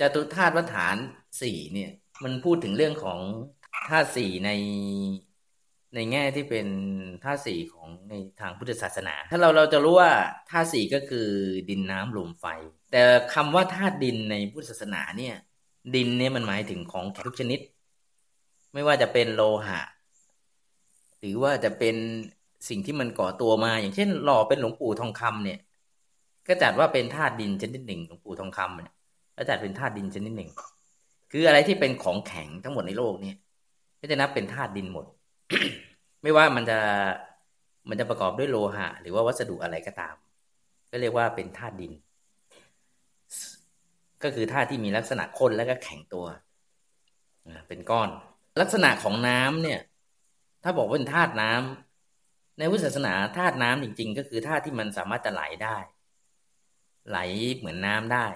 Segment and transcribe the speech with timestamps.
[0.00, 0.96] จตุธาตุวัฏฐาน
[1.42, 1.90] สี่เนี่ย
[2.24, 3.20] มันพูดถึงเรื่องของ
[3.88, 4.50] ธาตุสี่ใน
[5.94, 6.66] ในแง่ที่เป็น
[7.24, 10.12] ธาตุสี่ของในทางพุทธศาสนา ถ้าเราเราจะรู้ว่า
[10.50, 11.28] ธาตุสี่ก็คือ
[11.68, 12.44] ดินน้ำลมไฟ
[12.92, 13.02] แต่
[13.34, 15.34] คำว่าธาตุดินในพุทธศาสนาเนี่ย
[15.94, 17.60] ดินเนี่ยมันหมายถึงของทุกชนิด
[18.74, 19.80] ไม่ว่าจะเป็นโลหะ
[21.18, 21.96] หรือว่าจะเป็น
[22.68, 25.58] สิ่งที่มันก่อตัวมา อย่างเช่นหล่อเป็นหลวงปู่ทองคำเนี่ย
[26.48, 28.95] ก็จัดว่าเป็นธาตุดินชนิดหนึ่งหลวงปู่ทองคำเนี่ย
[29.36, 30.50] ก็จัดเป็นธาตุดินชนิดหนึ่ง
[31.30, 33.36] คืออะไรที่เป็นของแข็งทั้งหมดในโลกเนี่ย
[34.00, 35.04] ก็จะนับเป็นธาตุดินหมด
[36.22, 36.78] ไม่ว่ามันจะ
[37.88, 40.14] มันจะประกอบด้วยโลหะ หรือว่าวัสดุอะไรก็ตาม
[40.90, 41.92] ก็เรียกว่าเป็นธาตุดิน
[44.22, 46.26] ก็คือธาตุที่มีลักษณะข้นแล้วก็แข็งตัว
[47.68, 48.08] เป็นก้อน
[48.60, 49.80] ลักษณะของน้ำเนี่ย
[50.62, 55.76] ถ้าบอกว่าเป็นธาตุน้ำในพุทธศาสนาธาตุน้ำจริง ๆ ก็คือธาตุที่มันสามารถจะไหลได้
[57.08, 57.18] ไหล
[57.56, 58.26] เหมือนน้ำได้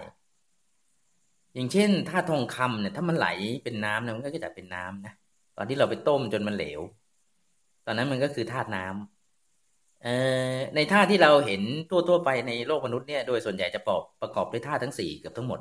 [1.55, 3.27] อย่างเช่นธาตุทองคำเนี่ย ถ้ามันไหล
[3.65, 5.13] เป็นน้ำเนี่ยมันก็จะเป็นน้ำนะ
[5.57, 6.81] ตอนที่เราไปต้มจนมันเหลว
[7.85, 10.09] ตอนนั้นมันก็คือธาตุน้ำเอ่อ
[10.75, 15.61] ในธาตุที่เราเห็นทั่วๆไปในโลกมนุษย์เนี่ยโดยส่วนใหญ่จะประกอบประกอบด้วยธาตุทั้งสี่เกือบทั้งหมด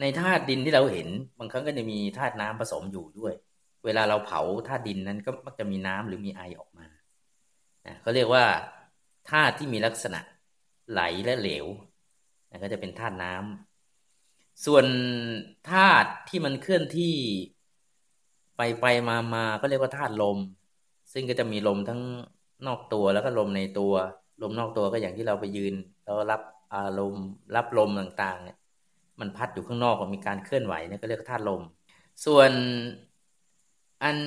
[0.00, 1.08] ในธาตุดินที่เราเห็น
[1.38, 3.32] บางครั้งก็จะมีธาตุน้ำผสมอยู่ด้วย
[3.84, 6.86] เวลาเราเผาธาตุดินนั้นก็มักจะมีน้ำหรือมีไอออกมา
[8.02, 8.44] เขาเรียกว่า
[9.30, 10.20] ธาตุที่มีลักษณะ
[10.90, 11.66] ไหลและเหลว
[12.62, 13.71] ก็จะเป็นธาตุน้ำ
[14.66, 14.86] ส่วน
[15.70, 17.14] ธาตุที่มันเคลื่อนที่
[18.56, 20.38] ไปไปมามาก็เรียกว่าธาตุลม
[21.12, 22.00] ซึ่งก็จะมีลมทั้ง
[22.66, 23.92] นอกตัวแล้วก็ลมในตัว
[24.42, 25.74] ลมนอกตัวก็อย่างที่เราไปยืน
[26.04, 26.42] แล้วรับ
[26.74, 28.56] อารมณ์รับลมต่างๆเนี่ย
[29.20, 31.62] มันพัดอยู่ข้างนอกมีการเคลื่อนไหวเนี่ยก็เรียกธาตุลม
[32.26, 32.50] ส่วน
[34.02, 34.18] อัน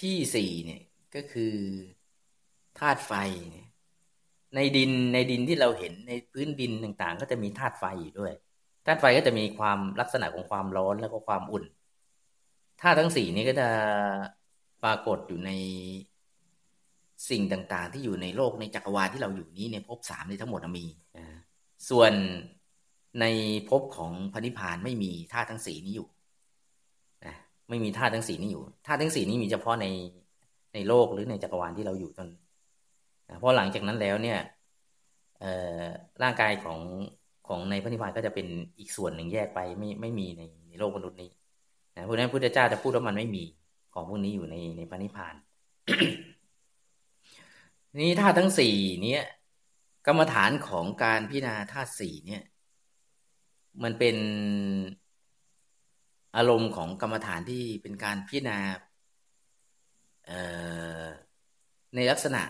[0.00, 0.82] ที่สี่เนี่ย
[1.14, 1.54] ก็คือ
[2.78, 3.12] ธาตุไฟ
[4.54, 8.32] ในดินในดินที่เราเห็นในพื้นดินต่างๆ ก็จะมีธาตุไฟอยู่ด้วย
[8.86, 11.64] ธาตุไฟก็จะมีความลักษณะของความร้อนแล้วก็ความอุ่น
[12.80, 13.68] ธาตุทั้งสี่นี้ก็จะ
[14.84, 15.50] ปรากฏอยู่ใน
[17.30, 20.84] สิ่งต่างๆ ที่อยู่ในโลกในจักรวาลที่เราอยู่นี้ในภพสามนี้ทั้งหมดมี
[21.90, 22.12] ส่วน
[23.20, 23.24] ใน
[23.70, 26.08] ภพของพระนิพพานไม่มีธาตุทั้งสี่นี้อยู่
[27.68, 29.86] ไม่มีธาตุทั้งสี่นี้อยู่ธาตุทั้งสี่นี้มีเฉพาะใน
[30.74, 32.28] ในโลกหรือในจักรวาลที่เราอยู่ตอน
[33.38, 34.38] เพราะหลังจากนั้นแล้วเนี่ย
[36.22, 36.80] ร่างกายของ
[37.48, 38.46] ของในพระนิพพานก็จะเป็น
[38.78, 41.30] อีกส่วนหนึ่งแยกไปไม่ไม่มีในในโลกมนุษย์นี้
[41.96, 43.44] นะเพราะนั้นพุทธเจ้าจะพูดว่ามันไม่มี
[43.94, 45.34] ของพวกนี้อยู่ในในพระนิพพาน
[48.00, 49.24] นี้ธาตุทั้งสี่เนี้ย
[50.06, 52.42] กรรมฐานของการพิจารณาธาตุสี่เนี่ย
[53.82, 54.16] มันเป็น
[56.36, 58.58] อารมณ์ของกรรมฐานที่เป็นการพิจารณา
[61.94, 62.42] ในลักษณะ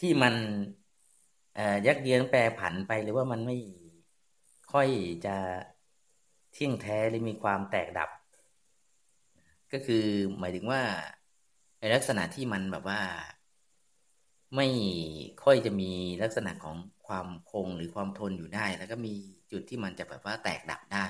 [0.00, 0.34] ที่มัน
[1.86, 3.56] ยักเยื้องแปรผันไปหรือว่ามันไม่
[4.72, 4.88] ค่อย
[5.26, 5.36] จะ
[6.52, 8.10] เที่ยงแท้หรือมีความแตกดับ
[9.72, 10.04] ก็คือ
[10.38, 10.82] หมายถึงว่า
[11.80, 13.00] ในลักษณะที่มันแบบว่า
[14.56, 14.68] ไม่
[15.44, 15.90] ค่อยจะมี
[16.22, 16.76] ลักษณะของ
[17.06, 19.14] ความคงหรือความทนอยู่ได้ แล้วก็มี
[19.52, 21.06] จุดที่มันจะแบบว่าแตกดับได้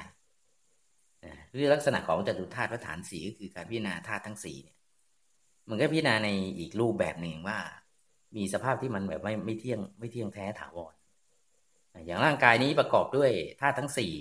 [1.50, 4.76] หรือลักษณะของจตุธาตุฐานสีก็คือการพิจารณาธาตุทั้งสี่เนี่ย
[5.68, 6.28] มันก็พิจารณาใน
[6.58, 7.58] อีกรูปแบบหนึ่งว่า
[8.36, 10.94] มีสภาพที่มันแบบไม่ไม่เที่ยงไม่เที่ยงแท้ถาวร
[12.06, 13.30] อย่างร่างกายนี้ประกอบด้วย
[13.60, 14.12] ธาตุทั้งสี่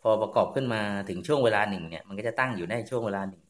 [0.00, 3.42] พอประกอบขึ้นมาถึงช่วงเวลาหนึ่งเนี่ยมันก็จะตั้งอยู่ในช่วงเวลาหนึ่ง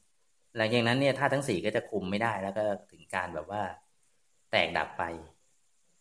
[0.57, 3.63] หลังจากนั้นเนี่ยธาตุทั้งสี่ก็จะคุมไม่ได้แล้วก็ถึงการแบบว่า
[4.51, 5.03] แตกดับไป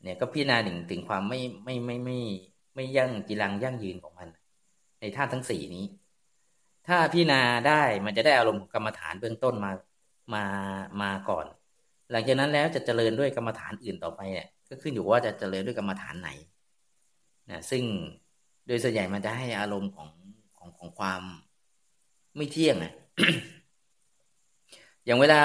[0.01, 2.17] เนี่ยก็พิจารณาถึงถึงความไม่ไม่ไม่ไม่
[2.75, 4.29] ไม่ยั่งจีรังยั่งยืนของมัน
[4.99, 5.85] ในธาตุทั้งสี่นี้
[6.87, 7.73] ถ้าพิจารณาได้
[8.05, 9.71] มันจะได้อารมณ์กรรมฐานเบื้องต้นมา
[10.33, 10.39] มา
[11.01, 11.45] มาก่อน
[12.11, 16.29] หลังจากนั้นแล้วจะเจริญด้วยกรรมฐานอื่นต่อไปเนี่ยก็ขึ้นอยู่ว่าจะเจริญด้วยกรรมฐานไหน
[17.49, 17.83] นะซึ่ง
[18.67, 20.09] โดยส่วนใหญ่มันจะให้อารมณ์ของ
[20.57, 21.21] ของของความ
[22.37, 22.93] ไม่เที่ยงอะ
[25.05, 25.41] อย่างเวลา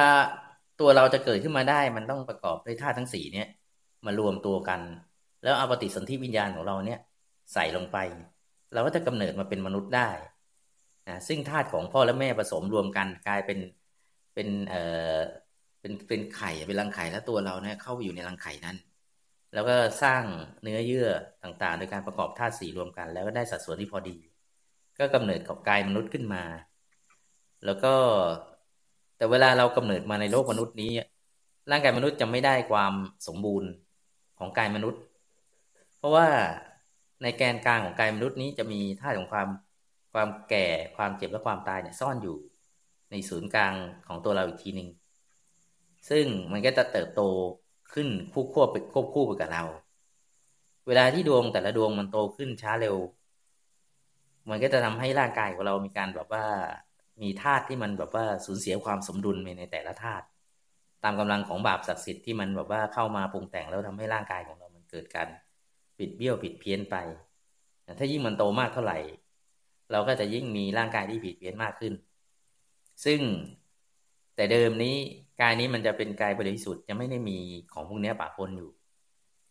[0.80, 3.48] ตัวเราจะเกิดขึ้นมาได้ มันต้องประกอบด้วยธาตุทั้งสี่เนี่ย
[4.06, 4.80] มารวมตัวกัน
[5.42, 7.00] แล้วเอาปฏิสนธิวิญญาณของเราเนี่ย
[7.52, 7.96] ใส่ลงไป
[8.72, 10.10] เราก็จะกำเนิดมาเป็นมนุษย์ได้
[11.08, 13.58] นะซึ่งธาตุของพ่อและแม่ผสมรวมกันกลายเป็น
[14.34, 14.82] เป็นเอ่
[15.14, 15.18] อ
[15.82, 18.76] เป็นเป็นไข่เป็นรังไข่แล้วตัวเราเนี่ยเข้าไปอยู่ในรังไข่นั้น
[19.54, 20.22] แล้วก็สร้าง
[20.62, 21.08] เนื้อเยื่อ
[21.42, 24.16] ต่างๆ โดยการประกอบธาตุสีรวมกัน แล้วก็ได้สัดส่วนที่พอดี
[24.98, 26.42] ก็กำเนิดของกายมนุษย์ขึ้นมา
[27.64, 27.94] แล้วก็
[29.16, 30.92] แต่เวลาเรากำเนิดมาในโลกมนุษย์นี้
[31.70, 32.92] ร่างกายมนุษย์จะไม่ได้ความ
[33.26, 33.70] สมบูรณ์
[34.38, 35.00] ของกายมนุษย์
[35.98, 36.28] เพราะว่า
[37.22, 39.48] ในแกนกลางของกายมนุษย์นี้จะมีธาตุของความ
[40.12, 42.36] ความแก่ความเจ็บและความตายเนี่ยซ่อนอยู่
[43.10, 43.74] ในศูนย์กลาง
[44.06, 44.88] ของตัวเราอีกทีหนึ่ง
[46.08, 47.22] ซึ่งมันก็จะเติบโต
[47.92, 49.64] ขึ้นคู่ควบไปควบคู่ไปกับเรา
[50.86, 52.96] เวลาที่ดวงแต่ละดวงมันโตขึ้นช้าเร็ว
[54.50, 56.44] มันก็จะทำให้ร่างกายของเรามีการแบบว่า
[57.22, 60.24] มีธาตุที่มันแบบว่าสูญเสียความสมดุลในแต่ละธาตุ
[61.04, 65.28] ตามกำลังของบาปศักดิ์สิทธิ์ที่มันแบบว่าเข้ามาปรุงแต่งแล้วทำให้ร่างกายของเรามันเกิดการ
[65.98, 66.96] ปิดเบี้ยวผิดเพี้ยนไป
[67.98, 68.98] ถ้ายิ่งมันโตมากเท่าไหร่
[69.92, 71.92] เราก็จะยิ่งมีร่างกายที่ผิดเพี้ยนมากขึ้น
[73.04, 73.20] ซึ่ง
[74.34, 74.94] แต่เดิมนี้
[75.40, 77.38] กายนี้มันจะเป็นกายบริสุทธิ์จะไม่ได้มี
[77.72, 78.70] ของพวกนี้ปะปนอยู่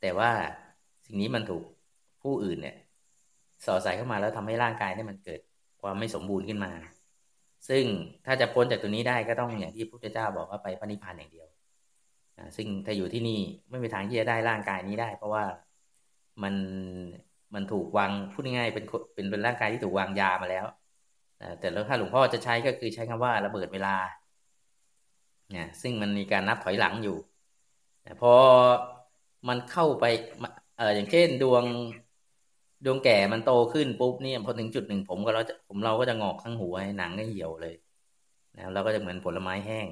[0.01, 0.31] แต่ว่า
[1.05, 1.63] สิ่งนี้มันถูก
[2.21, 2.75] ผู้อื่นเนี่ย
[3.65, 5.39] สอดใส่เข้ามาแล้วทำให้ร่างกายนี่มันเกิด
[5.81, 6.71] ความไม่สมบูรณ์ขึ้นมา
[7.69, 7.83] ซึ่ง
[8.25, 11.47] ถ้าจะพ้นจากตัวนี้ได้ก็ต้องอย่างที่พระพุทธเจ้าบอกว่าไปปณิพานอย่างเดียว
[12.57, 13.39] ซึ่งถ้าอยู่ที่นี่
[13.69, 15.43] ไม่มีทางที่จะได้ร่างกายนี้ได้ เพราะว่า
[16.43, 16.55] มัน
[17.53, 18.85] มันถูกวางพูดง่ายเป็น
[19.15, 20.65] เป็นเป็นร่างกายที่ถูกวางยามาแล้ว
[21.59, 23.95] แต่แล้วถ้าหลวงพ่อจะใช้ก็คือใช้คำว่าระเบิดเวลา
[25.55, 27.17] นี่ยซึ่งมันมีการนับถอยหลังอยู่
[28.03, 28.33] แต่พอ
[29.47, 30.05] มันเข้าไป
[30.75, 31.65] เอออย่างเช่นดวง
[32.85, 37.73] ดวงแก่มันโตขึ้นปุ๊บเนี่ยพอถึงจุดหนึ่งผมก็เราจะผมเราก็จะงอกทั้งหัวหนังก็เหี่ยวเลย
[38.55, 39.87] นะเราก็จะเหมือนผลไม้แห้ง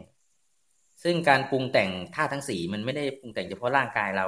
[1.04, 4.28] ซึ่งการปรุงแต่งธาทั้งสี่มันไม่ได้ปรุงแต่งเฉพาะร่างกายเรา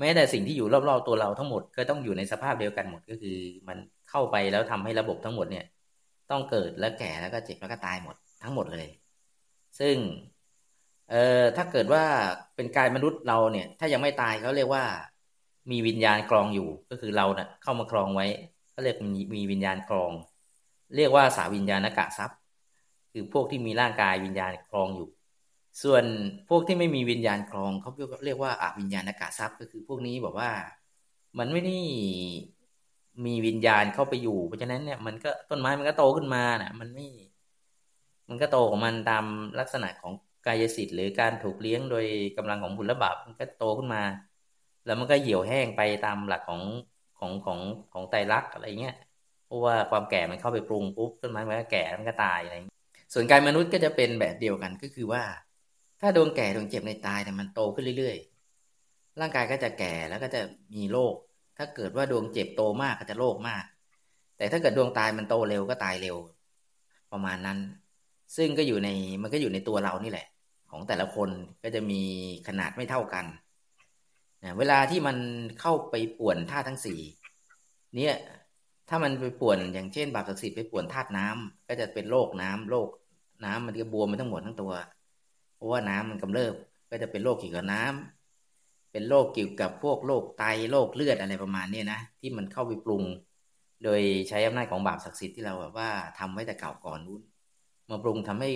[0.00, 3.36] แม้แต่สิ่งที่อยู่รอบๆตัวเราทั้งหมดก็ต้องอยู่ในสภาพเดียวกันหมดก็คือ
[3.68, 3.78] มัน
[4.10, 5.64] เข้าไปแล้วทำให้ระบบทั้งหมดเนี่ย
[6.30, 8.86] ต้องเกิดแล้วแก่แล้วก็เจ็บแล้วก็ตายหมดทั้งหมดเลย
[9.78, 9.96] ซึ่ง
[11.12, 12.04] เออถ้าเกิดว่า
[12.56, 14.84] เป็นกายมนุษย์เราเนี่ย ถ้ายังไม่ตายเขาเรียกว่า
[15.70, 18.26] มีวิญญาณครองอยู่ ก็คือเราเนะ่ยเข้ามาครองไว้
[18.70, 20.12] เขาเรียกมีมีวิญญาณครอง
[20.96, 22.38] เรียกว่าสาวิญญาณกะทรัพย์
[23.12, 25.08] คือพวกที่มีร่างกายวิญญาณครองอยู่
[25.82, 26.04] ส่วน
[26.48, 27.90] พวกที่ไม่มีวิญญาณครองเขา
[28.24, 30.50] เรียกว่าอาวิญญาณกะทรัพย์ ก็คือพวกนี้บอกว่า
[31.38, 31.76] มันไม่ได้
[33.24, 37.06] มีวิญญาณเข้าไปอยู่ เพราะฉะนั้นเนี่ยมันก็ต้นไม้มันก็โตขึ้นมานะ่ะ มันไม่
[38.28, 39.24] มันก็โตของมันตาม
[39.60, 40.12] ลักษณะของ
[40.46, 42.06] กายสิทธิ์หรือการถูกเลี้ยงโดย
[42.36, 44.02] กำลังของบุญและบาปมันก็โตขึ้นมา
[44.84, 46.62] แล้วมันก็เหี่ยวแห้งไปตามหลักของ
[47.18, 47.60] ของของ
[47.92, 48.94] ของไตรลักษณ์อะไรเงี้ย
[49.46, 52.54] เพราะว่าความแก่มันเข้าไปปรุงปุ๊บต้นไม้มันก็แก่มันก็ตายอะไร
[53.14, 55.22] ส่วนกายมนุษย์ก็จะเป็นแบบเดียวกันก็คือว่า
[56.00, 60.40] ถ้าดวงแก่ดวงเจ็บในตายแต่มันโตขึ้นเรื่อยๆ ร่างกายก็จะแก่แล้วก็จะ
[60.74, 61.14] มีโรค
[61.58, 63.64] ถ้าเกิดว่าดวงเจ็บโตมากก็จะโรคมาก
[64.36, 66.16] แต่ถ้าเกิดดวงตายมันโตเร็วก็ตายเร็ว
[67.12, 67.58] ประมาณนั้น
[68.36, 68.88] ซึ่งก็อยู่ใน
[69.22, 70.26] มันก็อยู่ในตัวเรานี่แหละ
[70.70, 71.30] ของแต่ละคน
[71.62, 72.02] ก็จะมี
[72.48, 73.24] ขนาดไม่เท่ากัน
[74.44, 75.16] นะเวลาที่มัน
[75.60, 77.00] เข้าไปป่วนธาตุทั้งสี่
[77.96, 78.14] เนี่ย
[78.88, 82.88] ถ้ามันไปป่วนอย่างเช่น บาปศักดิ์สิทธิ์ไปป่วนธาตุน้ำก็จะเป็นโรคน้ำโรค
[83.44, 84.72] น้ำมันจะบวมไปทั้งหมดทั้งตัว
[85.54, 86.54] เพราะว่าน้ำมันกำเริบ
[86.90, 93.04] ก็จะเป็นโรคเกี่ยวกับน้ำเป็นโรคเกี่ยวกับพวกโรคไตโรคเลือดอะไรประมาณนี้นะที่มันเข้าไปปรุง
[93.84, 97.22] โดยใช้อำนาจของบาปศักดิ์สิทธิ์ที่เราแบบว่าทำไว้แต่เก่าก่อนนู้น
[97.90, 98.50] มาปรุงทำให้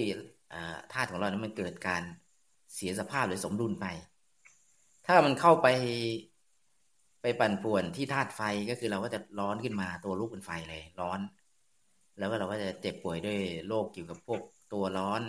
[0.93, 2.03] ธาตุของเรานั้นมันเกิดการ
[2.75, 3.87] เสียสภาพหรือสมดุลไป
[5.07, 5.69] ถ้ามันเข้าไป
[7.23, 11.21] ไปปั่นป่วนที่ธาตุไฟก็คือเราก็จะร้อนขึ้นมาตัวลุกเป็นไฟเลยร้อน
[12.19, 13.39] แล้วก็เราก็จะเจ็บป่วยด้วย
[13.69, 14.41] โรคเกี่ยวกับพวก
[14.73, 15.23] ตัวร้อน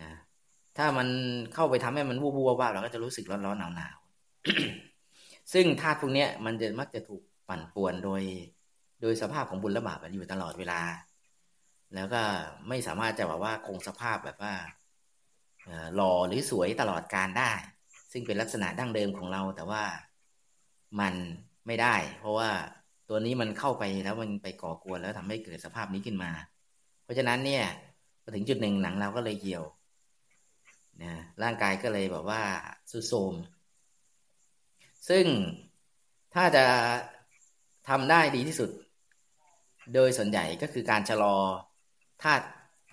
[0.00, 0.12] นะ
[0.78, 1.08] ถ้ามัน
[1.54, 3.96] เข้าไปทำให้มันวูบวูบว่าเราก็จะรู้สึกร้อนร้อนหนาวหนาว
[5.52, 8.22] ซึ่งธาตุพวกนี้มันจะมักจะถูกปั่นป่วนโดย
[9.02, 10.80] โดยสภาพของบุญและบาปอยู่ตลอดเวลา
[11.94, 12.22] แล้วก็
[12.68, 14.54] ไม่สามารถจะแบบว่าคงสภาพแบบว่า
[15.94, 17.52] หล่อหรือสวยตลอดการได้
[18.12, 19.82] ซึ่งเป็นลักษณะดั้งเดิมของเรา แต่ว่า
[21.00, 21.14] มัน
[21.66, 22.50] ไม่ได้ เพราะว่า
[23.08, 26.32] ตัวนี้มันเข้าไปแล้วมันไปก่อกวนแล้วทำให้เกิดสภาพนี้ขึ้นมา
[27.02, 27.64] เพราะฉะนั้นเนี่ย
[28.22, 29.64] พอถึงจุดหนึ่งหนังเราก็เลยเหี่ยว
[31.02, 31.12] นะ
[31.42, 32.42] ร่างกายก็เลยแบบว่า
[32.90, 33.34] สุดโทม
[35.08, 35.24] ซึ่ง
[36.34, 36.64] ถ้าจะ
[37.88, 38.70] ทำได้ดีที่สุด
[39.94, 41.36] โดยส่วนใหญ่ก็คือการชะลอ
[42.22, 42.44] ธาตุ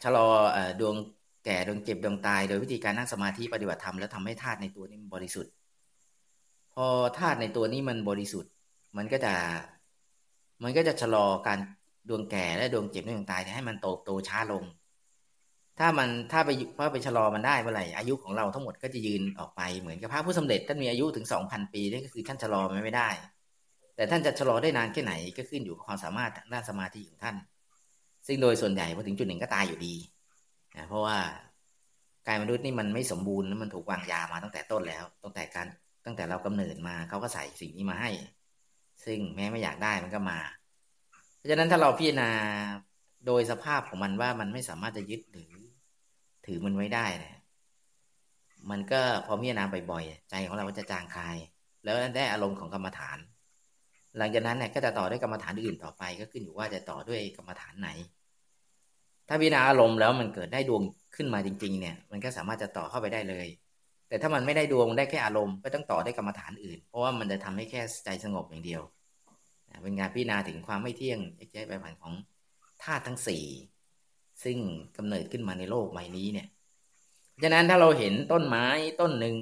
[0.04, 0.28] ชะลอ
[0.80, 0.96] ดวง
[1.46, 5.52] แก่ดวงเจ็บดวงตาย โดยวิธีการนั่งสมาธิปฏิบัติธรรมแล้วทำให้ธาตุในตัวนี้บริสุทธิ์
[6.74, 6.86] พอ
[7.20, 8.52] ธาตุในตัวนี้มันบริสุทธิ์
[8.98, 9.34] มันก็จะ
[10.64, 11.60] มันก็จะชะลอการ
[12.10, 14.64] ดวงแก่และดวงเจ็บดวงตายให้มันโตโตช้าลง
[15.80, 23.10] ถ้ามันถ้าไปถ้าไปชะลอมันได้เมื่อไหร่อายุของเราทั้งหมดก็จะยืนออกไปเหมือนกับพระผู้สำเร็จท่านมีอายุถึงสองพันปีนั่ก็คือท่านชะลอมันไม่ได้
[23.96, 27.36] แต่ท่านจะชะลอได้นานแค่ไหนก็ขึ้นอยู่กับความสามารถด้านสมาธิของท่าน
[28.30, 29.96] ซึ่งโดยส่วนใหญ่พอถึงจุดหนึ่งก็ตายอยู่ดี
[30.78, 31.18] นะเพราะว่า
[32.28, 35.68] กายมนุษย์นี่มันไม่สมบูรณ์แล้วมันถูกวางยามาตั้งแต่ต้นแล้ว ตั้งแต่การ
[36.06, 38.10] ตั้งแต่เรากำเนิดมาเขาก็ใส่สิ่งนี้มาให้
[39.06, 40.40] ซึ่งแม้ไม่อยากได้มันก็มา
[41.38, 42.30] เพราะฉะนั้นถ้าเราพิจารณา
[43.26, 45.52] โดยสภาพของมันว่ามันไม่สามารถจะยึดหรือ
[46.46, 47.38] ถือมันไว้ได้นี่ย
[48.72, 51.38] มันก็พอพิจารณาบ่อยๆใจของเราก็จะจางคลาย
[51.84, 53.18] แล้วได้อารมณ์ของกรรมฐาน
[54.18, 57.90] หลังจากนั้นเนี่ยก็จะต่อด้วยกรรมฐานอื่นต่อไป ก็ขึ้นอยู่ว่าจะต่อด้วยกรรมฐานไหน
[59.30, 60.84] ถ้าพิจารณาอารมณ์แล้วมันเกิดได้ดวง
[61.16, 63.48] ขึ้นมาจริง ๆ เนี่ย มันก็สามารถจะต่อเข้าไปได้เลย
[64.08, 68.82] แต่ถ้ามันไม่ได้ดวงได้แค่อารมณ์ก็ต้องต่อได้กรรมฐานอื่น เพราะว่ามันจะทำให้แค่ใจสงบอย่างเดียว
[69.84, 71.20] เป็นงานพิจารณาถึงความไม่เที่ยง
[71.54, 72.14] ใจไปผ่านของ
[72.84, 73.44] ธาตุทั้งสี่
[74.44, 74.58] ซึ่ง
[74.98, 76.48] กำเนิดขึ้นมาในโลกใบนี้เนี่ย
[77.42, 78.66] ฉะนั้นถ้าเราเห็นต้นไม้
[79.02, 79.36] ต้นหนึ่ง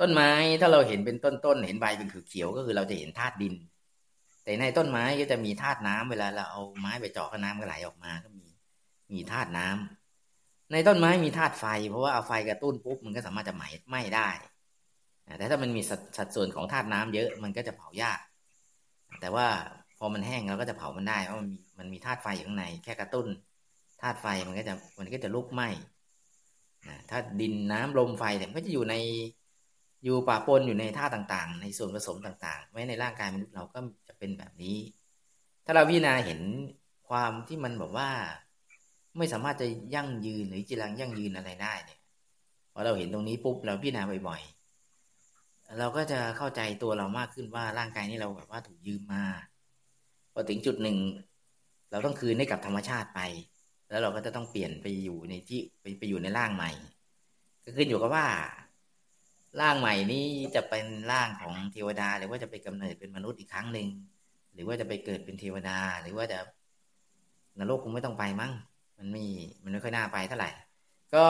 [0.00, 0.30] ต้นไม้
[0.60, 3.54] ถ้าเราเห็นเป็นต้นต้นเห็นใบเป็นเขียวก็คือเราจะเห็นธาตุดิน
[4.42, 8.46] แต่ในต้นไม้ก็จะมีธาตุน้ำเวลาเราเอาไม้ไปเจาะก็น้ำก็ไหลออกมาก็มี
[9.12, 14.28] มีธาตุน้ำในต้นไม้มีธาตุไฟ เพราะว่าเอาไฟกระตุ้นปุ๊บมันก็สามารถจะไหม้ไหม้ได้
[15.38, 15.82] แต่ถ้ามันมี
[16.16, 18.18] สัดส่วนของธาตุน้ำเยอะมันก็จะเผายาก
[19.20, 19.46] แต่ว่า
[19.98, 23.26] พอมันแห้งเราก็จะเผามันได้เพราะมันมีมันมีธาตุไฟอยู่ข้างใน แค่กระตุ้น
[24.02, 25.68] ธาตุไฟมันก็จะมันก็จะลุกไหม้
[27.10, 28.94] ถ้าดินน้ำลมไฟเนี่ยมันก็จะอยู่ใน
[30.04, 33.78] อยู่ปะปนอยู่ในท่าต่างๆ ในส่วนผสมต่างๆ ไว้ในร่างกายมนุษย์เราก็
[34.08, 34.76] จะเป็นแบบนี้
[35.64, 36.40] ถ้าเราพิจารณาเห็น
[37.08, 38.10] ความที่มันแบบว่า
[39.18, 42.00] ไม่สามารถจะยั่งยืนหรือจีรังยั่งยืนอะไรได้เนี่ย
[42.72, 49.24] พอเราเห็นตรงนี้ปุ๊บเราพิจารณาบ่อยๆ เราก็จะเข้าใจตัวเรามากขึ้นว่าร่างกายนี้เราแบบว่าถูกยืมมา
[50.32, 50.98] พอถึงจุดหนึ่ง
[51.90, 53.20] เราต้องคืนให้กับธรรมชาติไป
[53.90, 56.70] แล้วเราก็จะต้องเปลี่ยนไปอยู่ในที่ไปไปอยู่ในร่างใหม่
[57.64, 58.26] ก็ขึ้นอยู่กับว่า
[59.60, 63.88] ร่างใหม่นี้จะเป็นร่างของเทวดา หรือว่าจะไปกำเนิดเป็นมนุษย์อีกครั้งหนึ่ง
[64.54, 66.38] หรือว่าจะไปเกิดเป็นเทวดา หรือว่าจะ
[67.58, 68.52] นรกคงไม่ต้องไปมั้ง
[68.98, 69.26] มันม่
[69.62, 70.50] มันไม่ค่อยน่าไปเท่าไหร่
[71.14, 71.26] ก็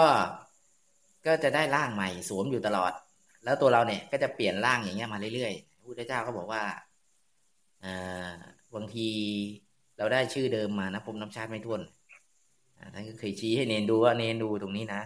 [1.26, 2.92] ก็จะได้ร่างใหม่สวมอยู่ตลอด
[3.44, 6.62] แล้วตัวเราเนี่ยก็จะเปลี่ยนร่างอย่างเงี้ยมาเรื่อยๆพระพุทธเจ้าก็บอกว่า
[8.74, 9.08] บางที
[9.98, 11.80] เราได้ชื่อเดิมมานะผมน้ำชาติไม่ท้วน
[12.94, 15.02] ท่านก็เคยชี้ให้เนนดูว่าเนนดูตรงนี้นะ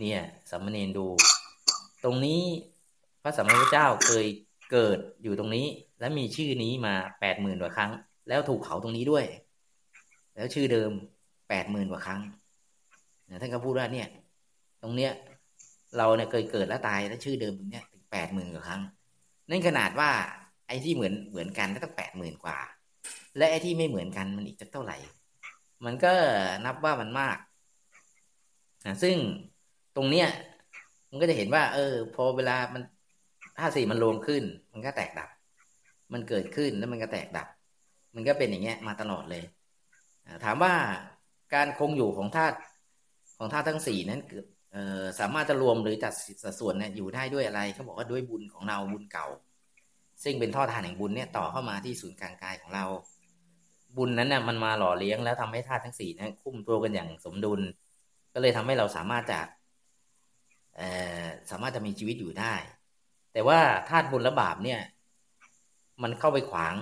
[0.00, 0.20] เนี่ย
[0.50, 1.06] สัมมเนนดู
[2.04, 2.42] ตรงนี้
[3.22, 4.26] พระสัมมาสัมพุทธเจ้าเคย
[4.72, 5.66] เกิดอยู่ตรงนี้
[6.00, 7.90] และมีชื่อนี้มาแปดหมื่นกว่าครั้ง
[8.28, 9.24] แล้วถูกเผาตรงนี้ด้วย
[10.34, 10.90] แล้วชื่อเดิม
[11.48, 12.20] แปดหมื่นกว่าครั้ง
[13.40, 14.08] ท่านก็พูดว่าเนี่ย
[14.82, 15.12] ตรงเนี้ย
[15.96, 18.82] เราเนี่ยเคยเกิดแล้วตายแล้วชื่อเดิมตรงเนี้ยถึงแปดหมื่นกว่าครั้ง
[19.48, 20.10] นั่นขนาดว่า
[20.68, 22.58] ไอ้ที่เหมือนเหมือนกันก็ต้องแปดหมื่นกว่า
[23.36, 24.96] และไอ้ที่ไม่เหมือนกันมันอีกจะเท่าไหร่
[25.84, 26.12] มันก็
[26.64, 27.36] นับว่ามันมาก
[28.86, 29.16] นะซึ่ง
[29.96, 30.28] ตรงเนี้ย
[31.10, 32.82] มันก็จะเห็นว่า เออ พอเวลามัน
[33.58, 35.30] ธาตุสี่มันรวมขึ้น มันก็แตกดับ
[36.12, 37.48] มันเกิดขึ้นแล้วมันก็แตกดับ
[38.14, 39.44] มันก็เป็นอย่างเงี้ยมาตลอดเลย
[40.44, 40.72] ถามว่า
[41.54, 42.56] การคงอยู่ของธาตุ
[43.38, 44.20] ของธาตุทั้งสี่นั้น
[44.72, 46.12] เออสามารถจะรวมหรือจัด
[46.42, 49.26] สัดส่วนเนี่ยอยู่ได้ด้วยอะไรเขาบอกว่าด้วยบุญของเราบุญเก่า
[50.22, 52.84] ซึ่งเป็นท่อทานแห่งบุญเนี่ยต่อเข้ามาที่ศูนย์กลางกายของเรา
[53.96, 57.60] บุญนั้นน่ะมันมาหล่อเลี้ยงแล้วทำให้ธาตุทั้งสี่นั้นคุ้มตัวกันอย่างสมดุล
[58.34, 59.40] ก็เลยทำให้เราสามารถจะ
[61.50, 62.54] สามารถจะมีชีวิตอยู่ได้
[63.32, 63.58] แต่ว่า
[63.88, 64.80] ธาตุบุญและบาปเนี่ย
[66.02, 66.74] มันเข้าไปขวาง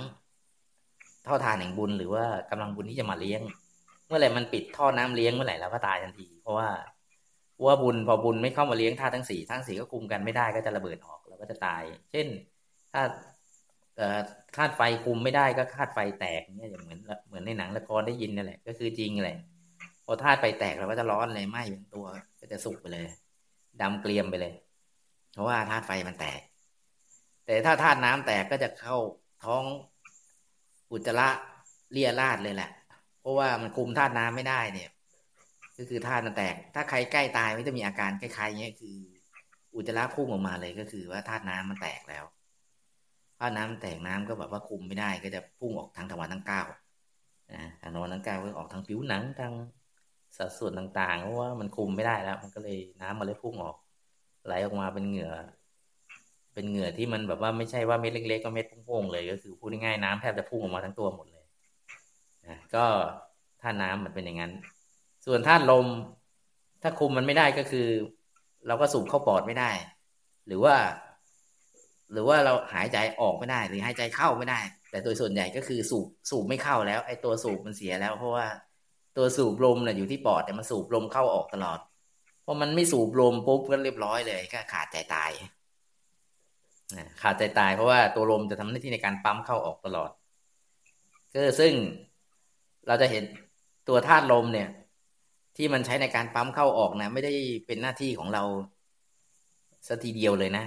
[1.26, 3.43] ท่อทานแห่งบุญหรือว่ากำลังบุญที่จะมาเลี้ยง
[4.07, 6.69] เมื่อไหร่มันปิดท่อน้ำเลี้ยงเมื่อไหร่เราก็ตายทันที เพราะว่า
[7.67, 12.26] ว่าบุญพอบุญไม่เข้ามาเลี้ยงธาตุทั้งสี่ทั้งสี่ก็คุมกันไม่ได้ก็จะระเบิดออกเราก็จะตาย เช่น
[12.93, 13.03] ถ้า
[14.57, 19.38] ธาตุไฟคุมไม่ได้ก็ธาตุไฟแตกเนี่ยอย่างเหมือนเหมือนในหนังละครได้ยินนั่นแหละก็คือจริงแหละ
[20.05, 22.07] พอธาตุไฟแตกเราก็จะร้อนเลยไหม้เป็นตัว
[22.41, 23.07] ก็จะสุกไปเลย
[23.80, 24.54] ดำเกลียมไปเลย
[25.33, 26.40] เพราะว่าธาตุไฟมันแตก
[27.45, 28.97] แต่ถ้าธาตุน้ำแตกก็จะเข้า
[29.45, 29.64] ท้อง
[30.92, 31.28] อุจจาระ
[31.92, 32.71] เลียราดเลยแหละ
[33.21, 34.90] เพราะว่ามันคุมธาตุน้ำไม่ได้เนี่ย
[35.78, 38.97] ก็คือธาตุมันแตก ถ้าใครใกล้ตายมันจะมีอาการคล้ายๆเงี้ยคือ
[39.75, 42.25] อุจจาระพุ่งออกมาเลยก็คือว่าธาตุน้ำมันแตกแล้ว
[43.38, 46.62] ธาตุน้ำแตกน้ำก็แบบว่าคุมไม่ได้ ก็จะพุ่งออกทางทวารทั้งเก้า
[47.52, 49.52] นะทางทวารทั้งเก้าก็ออกทางผิวหนังทาง
[50.38, 53.76] สัดส่วนต่างๆเพราะว่ามันคุมไม่ได้แล้ว มันก็เลยน้ำมันเลยพุ่งออก
[54.47, 55.33] ไหลออกมาเป็นเหงื่อ
[56.55, 61.47] เป็นเหงื่อที่มันแบบว่าไม่ใช่ว่าเม็ดเล็กๆก็เม็ดพุ่งๆเลย ก็คือพูดง่ายๆน้ำแทบจะพุ่งออกมาทั้งตัวหมดเลย
[62.47, 62.85] นะก็
[63.61, 64.52] ถ้าน้ำมันเป็นอย่างนั้น
[65.26, 65.87] ส่วนธาตุลม
[66.83, 67.87] ถ้าคุมมันไม่ได้ก็คือ
[68.66, 69.71] เราก็สูบเข้าปอดไม่ได้
[70.47, 70.75] หรือว่า
[72.12, 78.47] หรือว่าเราหายใจออกไม่ได้ หรือหายใจเข้าไม่ได้ แต่โดยส่วนใหญ่ก็คือสูบสูบไม่เข้าแล้ว ไอ้ตัวสูบมันเสียแล้ว เพราะว่า
[79.16, 81.78] ตัวสูบลมเนี่ยอยู่ที่ปอดแต่มันสูบลมเข้าออกตลอด
[82.44, 85.30] พอมันไม่สูบลมปุ๊บก็เรียบร้อยเลยก็ขาดใจตาย
[87.23, 90.11] ขาดใจตายเพราะว่าตัวลมจะทำหน้าที่ในการปั๊มเข้าออกตลอด
[91.32, 91.73] ก็ซึ่ง
[92.87, 93.25] เราจะเห็น
[93.88, 94.68] ตัวธาตุลมเนี่ย
[95.56, 97.32] ที่มันใช้ในการปั๊มเข้าออกนะไม่ได้
[97.66, 98.42] เป็นหน้าที่ของเรา
[99.87, 100.64] สัทีเดียวเลยนะ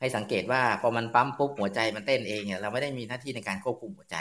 [0.00, 4.16] ให้สังเกตว่าพอมันปั๊มปุ๊บหัวใจมันเต้นเองเนี่ยเราไม่ได้มีหน้าที่ในการควบคุมหัวใจ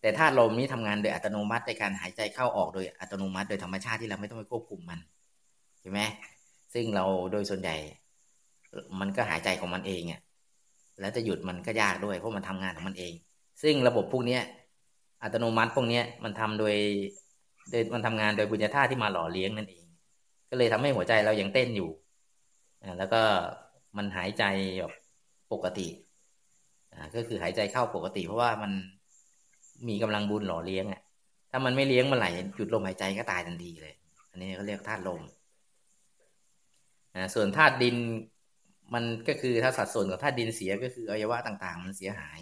[0.00, 4.98] แต่ธาตุลมนี้ทำงานโดยอัตโนมัติในการหายใจเข้าออกโดยอัตโนมัติ โดยธรรมชาติที่เราไม่ต้องไปควบคุมมัน
[5.80, 6.00] ใช่ไหม
[6.74, 7.76] ซึ่งเราโดยส่วนใหญ่
[9.00, 10.20] มันก็หายใจของมันเองอะ
[11.00, 13.12] แล้วจะหยุดมันก็ยากด้วย เพราะมันทำงานของมันเอง
[13.62, 14.38] ซึ่งระบบพวกนี้
[15.22, 16.74] อัตโนมัติพวกนี้มันทำโดย
[17.70, 19.84] โดยมันทำงานโดยบุญญาธาตุที่มาหล่อเลี้ยงนั่นเอง
[20.50, 21.90] ก็เลยทำให้หัวใจเรายังเต้นอยู่
[22.98, 23.22] แล้วก็
[23.96, 24.44] มันหายใจ
[24.80, 24.92] แบบ
[25.52, 25.86] ปกติ
[27.14, 28.72] ก็คือหายใจเข้าปกติ เพราะว่ามัน
[29.88, 31.00] มีกำลังบุญหล่อเลี้ยงอะ
[31.50, 33.94] ถ้ามันไม่เลี้ยงเมื่อไหร่หยุดลมหายใจก็ตายทันทีเลย
[34.30, 35.20] อันนี้เขาเรียกธาตุลม
[37.34, 37.96] ส่วนธาตุดิน
[38.94, 42.40] มันก็คือถ้าสัดส่วนของธาตุดินเสียก็คืออวัยวะต่าง ๆ มันเสียหาย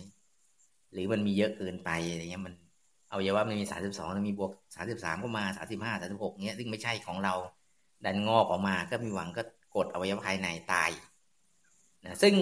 [0.93, 2.55] หรือมันมีเยอะเกินไปอะไรเงี้ยมัน
[3.11, 7.35] อวัยวะมันมีสามสิบสองมีบวกสามสิบสามก็มาสามสิบห้าสามสิบหกเนี้ยซึ่งไม่ใช่ของเรา
[8.05, 9.43] ดันงอกออกมาก็มีหวังก็
[9.77, 10.91] กดอวัยวะภายในตาย
[12.05, 12.35] นะซึ่ง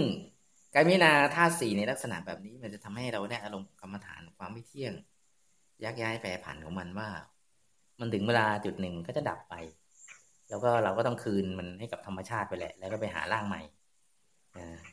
[0.79, 4.93] การพิจารณาธาตุสี่ในลักษณะแบบนี้ มันจะทำให้เราได้อารมณ์กรรมฐานความไม่เที่ยง
[5.85, 7.09] ยักย้ายแปรผันของมันว่า
[8.01, 9.55] มันถึงเวลาจุดหนึ่งก็จะดับไป
[10.49, 13.61] แล้วก็เราก็ต้องคืนมันให้กับธรรมชาติไปแหละ แล้วก็ไปหาร่างใหม่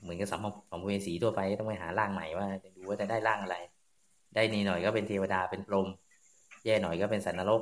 [0.02, 0.40] เหมือนกับสัม
[0.72, 3.58] ภเวสีทั่วไปต้องไปหาร่างใหม่ว่าจะดูว่าจะได้ร่างอะไร
[4.36, 5.88] ได้นี่หน่อยก็เป็นเทวดาเป็นพรหม
[6.66, 7.62] แย่หน่อยก็เป็นสันนรก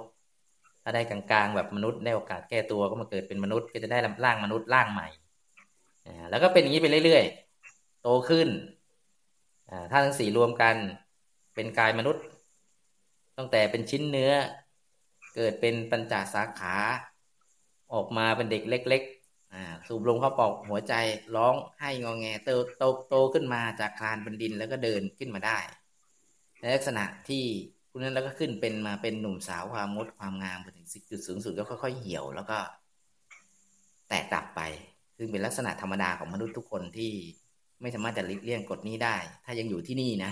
[0.84, 5.08] ถ้าได้กลางๆแบบมนุษย์ได้โอกาสแก้ตัวก็มาเกิดเป็นมนุษย์ก็จะได้ร่างมนุษย์ร่างใหม่
[6.30, 7.51] แล้วก็เป็นอย่างนี้ไปเรื่อยๆ
[8.02, 8.50] โตขึ้น
[9.92, 10.76] ถ้าทั้งสี่รวมกัน
[11.56, 12.24] เป็นกายมนุษย์
[13.38, 14.32] ตั้งแต่เป็นชิ้นเนื้อ
[15.36, 16.76] เกิดเป็นปัญจสาขา
[17.94, 20.94] ออกมาเป็นเด็กเล็กๆสูบลมเข้าปอกหัวใจ
[21.36, 25.58] ร้องให้งอแงโตโตโตขึ้นมาจากคลานบนดินแล้วก็เดินขึ้นมาได้
[26.60, 27.44] ในลักษณะที่
[27.90, 32.58] คุณนั้นแล้วก็ขึ้นเป็นมาเป็นหนุ่มสาวความงดความงามไปถึงจุดสูงสุดก็ค่อย ๆ เหี่ยวแล้วก็
[34.10, 34.62] แตกดับไป
[35.18, 37.12] ซึ่งเป็นลักษณะธรรมดาของมนุษย์ทุกคนที่
[37.82, 40.32] ไม่สามารถจะลิเลี่ยงกฎนี้ได้ ถ้ายังอยู่ที่นี่นะ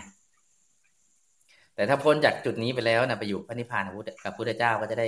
[1.76, 3.84] แต่ถ้าพ้นจากจุดนี้ไปแล้วนะไปอยู่พระนิพพาน
[4.24, 5.08] กับพุทธเจ้าก็จะได้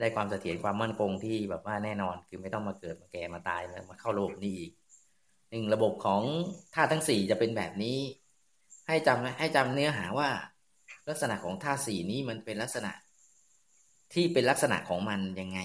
[0.00, 4.72] ได้ความเสถียรความมั่นคงที่แบบว่าแน่นอน คือไม่ต้องมาเกิดมาแก่มาตายมาเข้าโลกนี้อีก
[5.50, 6.22] หนึ่งระบบของ
[6.74, 7.98] ธาตุทั้งสี่จะเป็นแบบนี้
[8.88, 10.28] ให้จำให้จำเนื้อหาว่า
[11.08, 12.92] ลักษณะของธาตุสี่นี้มันเป็นลักษณะ
[14.12, 15.58] ที่เป็นลักษณะของมันยังไง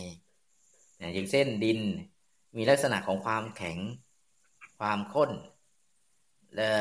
[1.00, 1.80] อย่างเช่นดิน
[2.58, 3.78] มีลักษณะของความแข็ง
[4.80, 5.32] ความข้น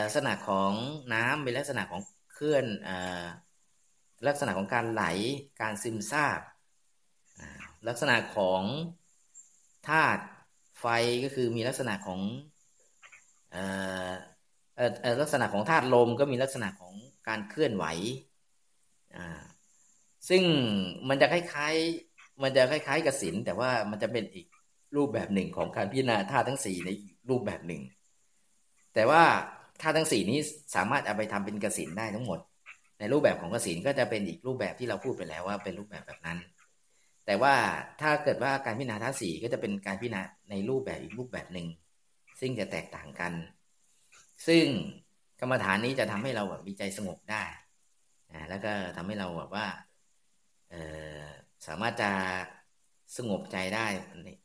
[0.04, 0.73] ลักษณะของ
[1.14, 2.00] น้ำเป็นลักษณะของ
[2.32, 2.64] เคลื่อน
[4.26, 5.04] ลักษณะของการไหล
[5.61, 6.40] การซึมซาบ
[7.88, 8.62] ลักษณะของ
[9.88, 10.22] ธาตุ
[10.81, 10.87] ไฟ
[11.24, 12.20] ก็คือมีลักษณะของ
[15.20, 16.94] ลักษณะของธาตุลมก็มีลักษณะของ
[17.29, 17.85] การเคลื่อนไหว
[20.29, 20.42] ซึ่ง
[21.09, 24.46] มันจะคล้ายๆ มันจะคล้ายๆกับศิลแต่ว่ามันจะเป็นอีก
[24.96, 26.90] รูปแบบหนึ่งของการพิจารณาธาตุทั้งสี่ใน
[27.31, 27.83] รูปแบบหนึ่ง
[28.94, 29.24] แต่ว่า
[29.83, 30.39] ธาทั้งสี่นี้
[30.77, 32.39] สามารถเอาไปทำเป็นกสินได้ทั้งหมด
[32.99, 36.39] ในรูปแบบของกสินก็จะเป็นอีกรูปแบบที่เราพูดไปแล้วว่าเป็นรูปแบบแบบนั้น
[37.27, 37.55] แต่ว่า
[38.01, 41.67] ถ้าเกิดว่าการพิจารณาธาสี่ก็จะเป็นการพิจารณาในรูปแบบอีกรูปแบบหนึ่ง
[42.41, 43.33] ซึ่งจะแตกต่างกัน
[44.47, 44.65] ซึ่ง
[45.41, 47.43] กรรมฐานนี้จะทำให้เราแบบมีใจสงบได้
[48.33, 49.67] นะแล้วก็ทำให้เราแบบว่า
[51.67, 52.11] สามารถจะ
[53.17, 53.87] สงบใจได้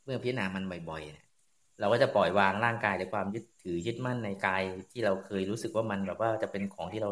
[0.04, 1.31] เมื่อพิจารณามันบ่อยๆ
[1.78, 7.10] เราก็จะปล่อยวางร่างกายในความยึดถือยึดมั่นในกายที่เราเคยรู้สึกว่ามันแบบว่าจะเป็นของที่เรา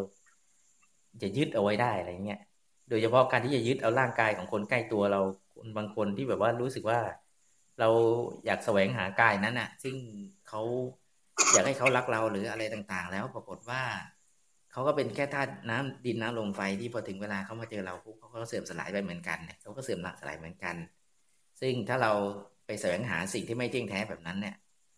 [1.23, 2.41] จะยึดเอาไว้ได้อะไรเงี้ย
[2.89, 5.21] โดยเฉพาะการที่จะยึดเอาร่างกายของคนใกล้ตัวเรา
[5.55, 7.01] คนบางคนที่แบบว่ารู้สึกว่า
[7.81, 7.89] เรา
[8.47, 9.95] อยากแสวงหากายนั้นอะ่ะ ซึ่ง
[10.49, 10.61] เขา
[11.53, 13.83] อยากให้เขารักเราหรืออะไรต่างๆ แล้วปรากฏว่า
[14.73, 20.77] เขาก็เป็นแค่ธาตุน้ำดินน้ำลมไฟที่พอถึงเวลาเขามาเจอเราปุ๊บเขาก็เสื่อมสลายไปเหมือนกันเขาก็เสื่อมสลายเหมือนกัน
[21.61, 22.13] ซึ่งถ้าเรา
[22.71, 24.55] ไปแสวงหาสิ่งที่ไม่เที่ยงแท้แบบนั้นเนี่ย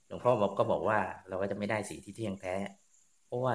[0.07, 2.55] หลวงพ่อบอกก็บอกว่าเราก็จะไม่ได้สิ่งที่เที่ยงแท้
[3.27, 3.55] เพราะว่า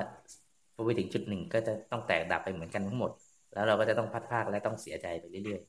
[0.76, 3.12] พอไปถึงจุดหนึ่งก็จะต้องแตกดับไปเหมือนกันทั้งหมด
[3.54, 5.62] แล้วเราก็จะต้องพัดพากและต้องเสียใจไปเรื่อย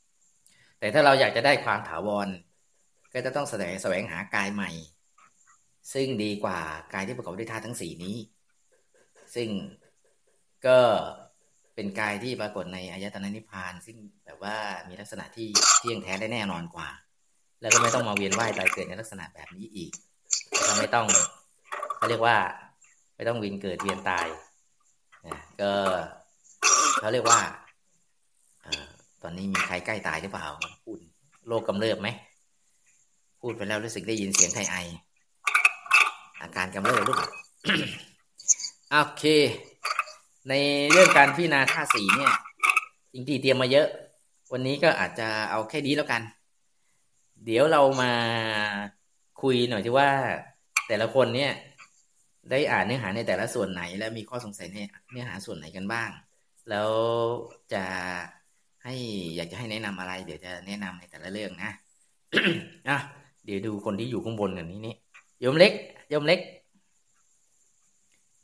[0.00, 2.28] ๆ แต่ถ้าเราอยากจะได้ความถาวร
[3.14, 4.70] ก็จะต้องแสดงแสวงหากายใหม่
[5.92, 6.60] ซึ่งดีกว่า
[6.94, 8.16] กายที่ประกอบด้วยธาตุทั้งสี่นี้
[9.34, 9.48] ซึ่ง
[10.66, 10.80] ก็
[11.74, 14.56] เป็นกายที่ปรากฏในอายตนะนิพพาน ซึ่งแบบว่า
[14.88, 16.88] มีลักษณะที่เที่ยงแท้ได้แน่นอนกว่า
[17.60, 19.90] แล้วก็ไม่ต้องมาเวียนว่ายตายเกิดในลักษณะแบบนี้อีก
[20.64, 21.06] เราไม่ต้อง
[21.96, 22.36] เขาเรียกว่า
[23.16, 24.26] ไม่ต้องวินเกิดเวียนตาย
[25.26, 25.72] นะก็
[27.00, 27.40] เขาเรียกว่า
[28.64, 28.66] อ
[29.22, 30.46] ตอนนี้มีใครใกล้ตายหรือเปล่า
[30.84, 30.98] พูด
[31.48, 32.08] โรคกำเริบไหม
[33.40, 34.76] พูดไปแล้วรู้สึกได้ยินเสียงใครไอ
[36.42, 37.28] อาการกำเริบหรือเปล่า
[38.90, 39.24] โอเค
[40.48, 40.54] ใน
[40.90, 42.34] เรื่องการพิจารณาท่าสีเนี่ย
[43.12, 43.86] จริงๆเตรียมมาเยอะ
[44.52, 46.22] วันนี้ก็อาจจะเอาแค่นี้แล้วกัน
[47.44, 48.12] เดี๋ยวเรามา
[49.42, 50.08] คุยหน่อยที่ว่า
[50.88, 51.52] แต่ละคนเนี่ย
[52.50, 54.78] ได้อ่านเนื้อหาในแต่ละส่วนไหน และมีข้อสงสัยใน
[55.10, 56.10] เนื้อหาส่วนไหนกันบ้าง
[56.70, 56.90] แล้ว
[57.72, 57.84] จะ
[58.84, 58.94] ให้
[59.36, 61.70] อยากจะให้แนะนำอะไร เดี๋ยวจะแนะนำในแต่ละเรื่องนะ
[62.88, 62.98] อะ
[63.44, 64.94] เดี๋ยวดูคนที่อยู่ข้างบนกันนี้นี่
[65.44, 65.72] ยมเล็ก
[66.12, 66.40] ยมเล็ก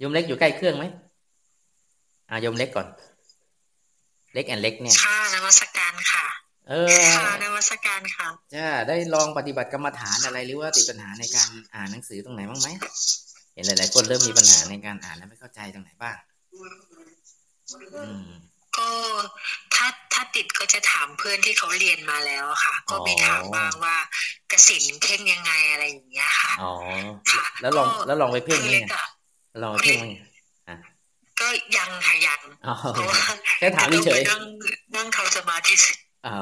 [0.02, 0.84] ยมเล็กอยู่ใกล้เครื่องไหม
[2.30, 2.86] อายมเล็กก่อน
[4.34, 6.24] เล็กแอนเล็กเนี่ยค่ะนวัตการค่ะ
[6.70, 12.68] เออค่ะนวัตการค่ะจะได้ลองปฏิบัติกรรมฐานอะไรหรือว่าติดปัญหาในการอ่านหนังสือตรงไหนบ้างไหม
[13.54, 16.16] เห็นหลาย ๆ คนเริ่มมีปัญหาในการอ่านแล้วไม่เข้าใจตรงไหนบ้าง
[17.96, 18.28] อืม
[18.76, 18.88] ก็
[19.74, 23.96] ถ้าถ้าติดก็จะถามเพื่อนที่เขาเรียนมาแล้วค่ะ ก็ไปถามบ้างว่า
[24.52, 26.72] กสินเพ่งยังไงอะไรอย่างเงี้ยค่ะอ๋อ
[27.32, 28.76] ค่ะแล้วลองแล้วลองไปเพ่งไหม
[29.62, 30.06] ลองไปเพ่งไหม
[31.40, 32.40] ก็ยังค่ะยัง
[33.58, 34.42] แค่ถามเฉยนั่ง
[34.96, 35.74] นั่งทำสมาธิ
[36.26, 36.38] อ๋อ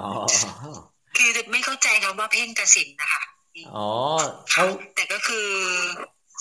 [1.16, 3.22] คือไม่เข้าใจคำว่าเพ่งกสินนะคะ
[3.74, 3.88] อ๋อ
[4.50, 4.64] เขา
[4.94, 5.48] แต่ก็คือ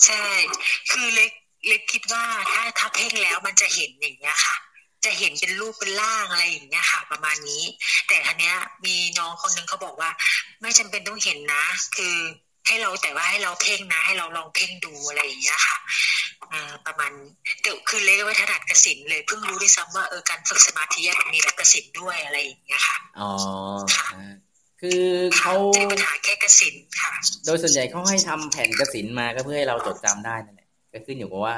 [0.06, 0.24] ใช่
[0.92, 1.32] คือเล็ก
[1.68, 4.56] เล็กคิดว่าถ้าถ้าเพ่งแล้วมันจะเห็นอย่างเงี้ยค่ะ
[5.04, 7.64] จะเห็นเป็นรูปเป็นร่างอะไรอย่างเงี้ยค่ะ ประมาณนี้
[8.08, 10.10] แต่ทีเนี้ย มีน้องคนนึงเขาบอกว่า
[10.60, 11.64] ไม่จำเป็นต้องเห็นนะ
[11.96, 12.16] คือ
[12.66, 15.76] ให้เราแต่ว่าให้เราเพ่งนะ ให้เราลองเพ่งดูอะไรอย่างเงี้ยค่ะ
[16.52, 17.12] อ่าประมาณ
[17.62, 23.32] เดี๋ยวคือเล็กว่าถนัดกสินเลยเพิ่งรู้ด้วยซ้ำว่าเออการฝึกสมาธิมันมีแบบกสินด้วยอะไรอย่างเงี้ยค่ะอ๋อ
[24.80, 25.04] คือ
[25.38, 27.12] เขาจะปัญหาแค่กสินค่ะ
[27.46, 31.56] โดยส่วนใหญ่เขาให้ทำแผ่นกสินมาก็เพื่อให้เราจดจำได้นั่นแหละก็ขึ้นอยู่กับว่า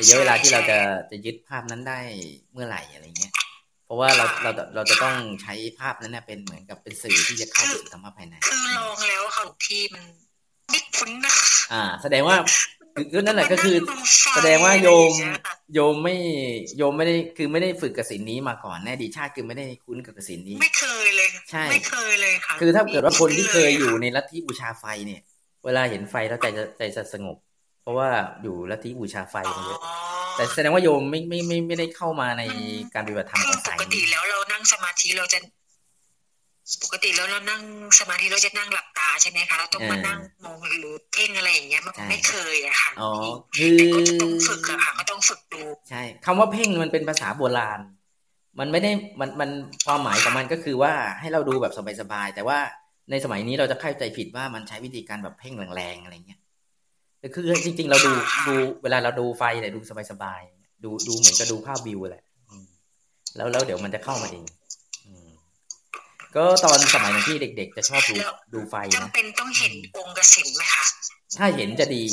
[0.00, 0.78] ระยะเวลาที่เราจะ
[1.10, 1.98] จะยึดภาพนั้นได้
[2.52, 3.51] เมื่อไหร่อะไรเงี้ยเพ
[3.92, 10.04] ราะว่าเราเราเราจะต้องใช้ภาพนั้นเป็นเหมือนกับเป็นสื่อที่จะเข้าถึงธรรมะภายในคือลองแล้วค่ะที่มัน
[10.70, 11.34] ไม่คุ้นนะ
[11.72, 12.36] อ่า แสดงว่า
[13.12, 13.76] คือนั่นแหละก็คือ
[14.34, 15.10] แสดงว่าโยม
[15.74, 16.16] โยมไม่
[16.78, 25.20] โยมไม่ได้คือไม่ได้ฝึกกสินนี้มาก่อนแน่ดีชาติคือไม่ได้คุ้นกับกสินนี้ ไม่เคยเลย ใช่ไม่เคยเลยค่ะคือถ้าเกิดว่าคนที่เคยอยู่ในลัทธิบูชาไฟเนี่ย
[25.64, 27.36] เวลาเห็นไฟแล้วใจจะใจจะสงบ
[27.82, 28.08] เพราะว่า
[28.42, 29.80] อยู่ลัทธิบูชาไฟมาเยอะ
[30.36, 32.42] แต่แสดงว่าโยมไม่ไม่ไม่ไม่ได้เข้ามาใน
[32.94, 35.38] การปฏิบัติธรรมของสายปกติแล้วเรานั่งสมาธิเราจะ
[36.82, 37.62] ปกติแล้วเรานั่ง
[38.00, 43.12] สมาธิเราจะนั่งหลับตาใช่ไหมคะเราต้องมานั่งมองหรือเพ่งอะไรอย่างเงี้ยมันไม่เคยอะค่ะอ๋อ
[43.56, 43.76] คือ
[44.22, 47.80] ต้องฝึกอะค่ะก็ต้องฝึกดูใช่คำว่าเพ่งมันเป็นภาษาโบราณ
[48.58, 48.90] มันไม่ได้
[49.20, 49.50] มันมัน
[49.86, 52.58] ความหมายของมันก็คือว่าให้เราดูแบบสบายๆแต่ว่า
[53.10, 56.40] ในสมัยนี้เราจะเข้าใจผิดว่ามันใช้วิธีการแบบเพ่งแรงๆอะไรเงี้ย
[57.34, 58.12] คือจริง ๆ เราดู
[58.48, 59.80] ดูเวลาเราดูไฟเนี่ยดู
[60.10, 62.24] สบายๆดูดูเหมือนกับดูภาพวิวแหละ
[63.36, 64.44] แล้วแล้วเดี๋ยวมันจะเข้ามาเอง
[66.36, 68.14] ก็ตอนสมัยที่เด็ก ๆ จะชอบดู
[68.54, 70.84] ดูไฟนะจำเป็นต้องเห็นองค์กสินไหมคะ
[71.38, 72.04] ถ้าเห็นจะดี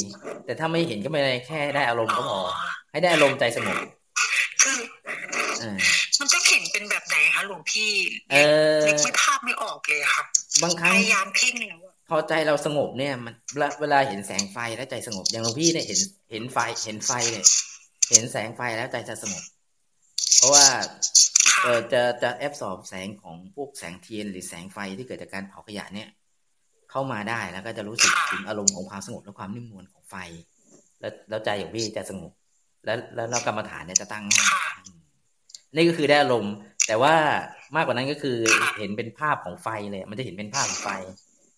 [0.45, 2.39] แต่ถ้าไม่เห็นก็ไม่ได้แค่ได้อารมณ์ก็พอ
[2.91, 3.77] ให้ได้อารมณ์ใจสงบ
[4.61, 4.77] คือ
[6.19, 7.91] มันต้องเห็นเป็นแบบไหนคะหลวงพี่
[8.31, 8.35] เอ
[8.75, 10.23] อไม่ภาพไม่ออกเลยค่ะ
[10.63, 13.33] บางครั้งพยายามเพ่งแล้ว พอใจเราสงบเนี่ย มัน
[13.81, 15.99] เวลาเห็นแสงไฟแล้วใจสงบ อย่างหลวงพี่เนี่ยเห็น
[16.31, 17.45] เห็นไฟเห็นไฟเนี่ย
[18.09, 19.43] เห็นแสงไฟแล้วใจจะสงบ
[20.37, 20.65] เพราะว่า
[21.61, 26.09] เออจะจะแอบสอบแสงของพวกแสงเทียนหรือแสงไฟที่เกิดจากการเผาขยะเนี่ย
[26.91, 30.15] เข้ามาได้แล้วก็จะรู้สึกถึงอารมณ์ของความสงบและความนิ่มนวลของไฟ
[30.99, 32.31] แล้วแล้วใจของพี่จะสงบ
[32.85, 34.51] แล้วแล้วกรรมฐานเนี่ยจะตั้งง่าย
[35.75, 36.53] นี่ก็คือได้อารมณ์
[36.87, 37.15] แต่ว่า
[37.75, 38.37] มากกว่านั้นก็คือ
[38.77, 40.89] เห็นเป็นภาพของไฟเลย มันจะเห็นเป็นภาพของไฟ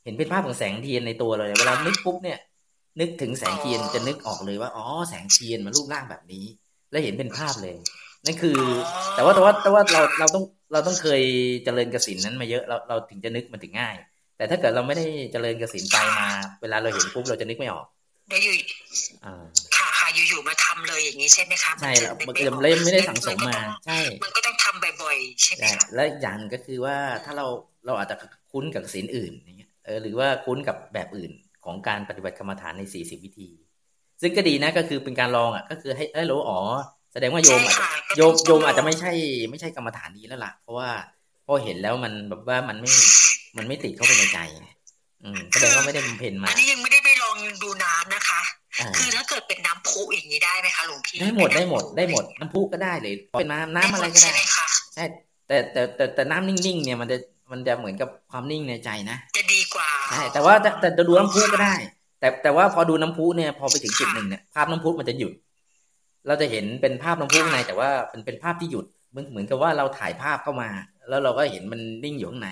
[0.03, 2.39] เห็นเป็นภาพของแสงเทียนในตัวเลยเวลานึกปุ๊บเนี่ย
[2.99, 6.45] นึกถึงแสงเทียนจะนึกออกเลยว่าอ๋อแสงเทียนมันรูปร่างแบบนี้
[6.91, 7.75] แล้วเห็นเป็นภาพเลย
[8.25, 8.57] นั่นคือ
[9.15, 11.21] แต่ว่าแต่ว่าแต่ว่าเราเราต้องเราต้องเคย
[11.63, 13.95] เจริญกสินนั้นมาเยอะเราเราถึงจะนึกมันถึงง่าย
[14.37, 16.27] แต่ถ้าเกิดเราไม่ได้เจริญกสินไปมา
[16.61, 17.85] เวลาเราเห็นปุ๊บเราจะนึกไม่ออก
[18.27, 18.53] เดี๋ยวอยู่
[19.75, 27.45] ค่ะค่ะอยู่ๆมาทำเลยอย่างนี้ใช่ไหมคะใช่แล้วมันจะไม่ได้สังสมมาใช่ มันก็ต้องทำบ่อยๆใช่ไหมและอย่างก็คือว่าถ้าเรา
[27.85, 28.15] เราอาจจะ
[28.51, 31.31] คุ้นกับศีลอื่นอย่างเงี้ย เออหรือว่าคุ้นกับแบบอื่น
[31.65, 33.49] ของการปฏิบัติกรรมฐานในสี่สิบวิธี
[34.21, 36.59] ซึ่งก็ดีนะก็คือเป็นการลองอะก็คือให้ให้รู้อ๋อ
[37.13, 37.85] แสดงว่าโยมอาจจะ
[38.17, 39.11] โยมโยมอาจจะไม่ใช่
[39.49, 40.89] ไม่ใช่กรรมฐานดีแล้วล่ะ เพราะว่า
[41.45, 42.89] พอเห็นแล้วมันแบบว่ามันไม่
[43.57, 44.39] มันไม่ติดเข้าไปในใจ
[45.23, 48.41] อืมแสดงว่าไม่ได้บำเพ็ญมา อันนี้ยังไม่ได้ไปลองดูน้ำนะคะ
[48.97, 54.31] คือถ้าเกิดเป็นน้ำพุอย่างนี้ได้ไหมคะหลวงพี่ ได้หมดได้หมดได้หมดน้ำพุก็ได้เลยเป็นน้ำน้ำอะไรก็ได้
[54.95, 55.03] ใช่
[55.47, 57.17] แต่แต่แต่แต่น้ำนิ่งๆเนี่ยมันจะ
[57.51, 61.75] มันจะเหมือนกับความนิ่งในใจนะจะดีกว่าใช่แต่ว่าแต่จะดูน้ำพุก็ได้
[62.19, 65.33] แต่แต่ว่าพอดูน้ำพุเนี่ยพอไปถึงจุดหนึ่งเนี่ยภาพน้ำพุมันจะหยุด
[66.27, 70.69] เราจะเห็นเป็นภาพน้ำพุในแต่ว่าเป็นเป็นภาพที่หยุดเหมือนเหมือนกับว่าเราถ่ายภาพเข้ามา
[71.09, 72.49] แล้วเราก็เห็นมันนิ่งอยู่ข้างใน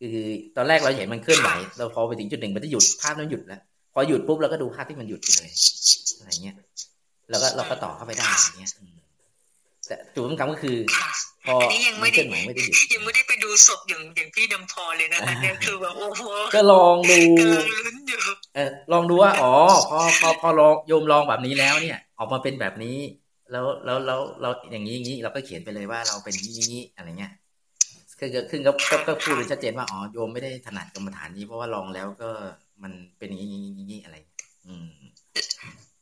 [0.00, 0.18] คือ
[0.56, 3.60] ตอนแรกเราเห็นมันเคลื่อนไหวเราพอไปถึงจุดหนึ่งมันจะหยุดภาพนั้นหยุดแล้ว
[3.94, 5.50] พอหยุดปุ๊บเราก็ดูภาพที่มันหยุดไปเลย
[6.18, 6.56] อะไรเงี้ย
[7.30, 8.70] แล้วก็เราก็ต่อเข้าไปได้อย่างเงี้ย
[9.86, 10.76] แต่จุดสำคัญก็คือ
[11.46, 16.22] พออันนี้ยังไม่ได้ยังไม่ได้ไปดูศพอย่างอย่างพี่ดำพอเลยนะคะเนี่ยคือแบบโอ้โห
[16.54, 17.18] ก็ลองดู
[18.54, 19.52] เออลองดูว่าอ๋อ
[19.90, 22.98] พอพอพอลองโยมลองแบบนี้แล้วเนี่ย ออกมาเป็นแบบนี้
[23.50, 27.32] แล้วแล้วแล้วเราอย่างนี้อย่างนี้เราก็เขียนไปเลยว่าเราเป็นนี้นี้อะไรเงี้ย
[28.18, 28.72] คือขึ้นก็
[29.08, 32.30] ก็พูดชัดเจนว่าอ๋อโยมไม่ได้ถนัดกรรมฐานนี้เพราะว่าลองแล้วก็
[32.82, 34.16] มันเป็นอย่างนี้อย่างนี้อะไร
[34.66, 34.86] อืม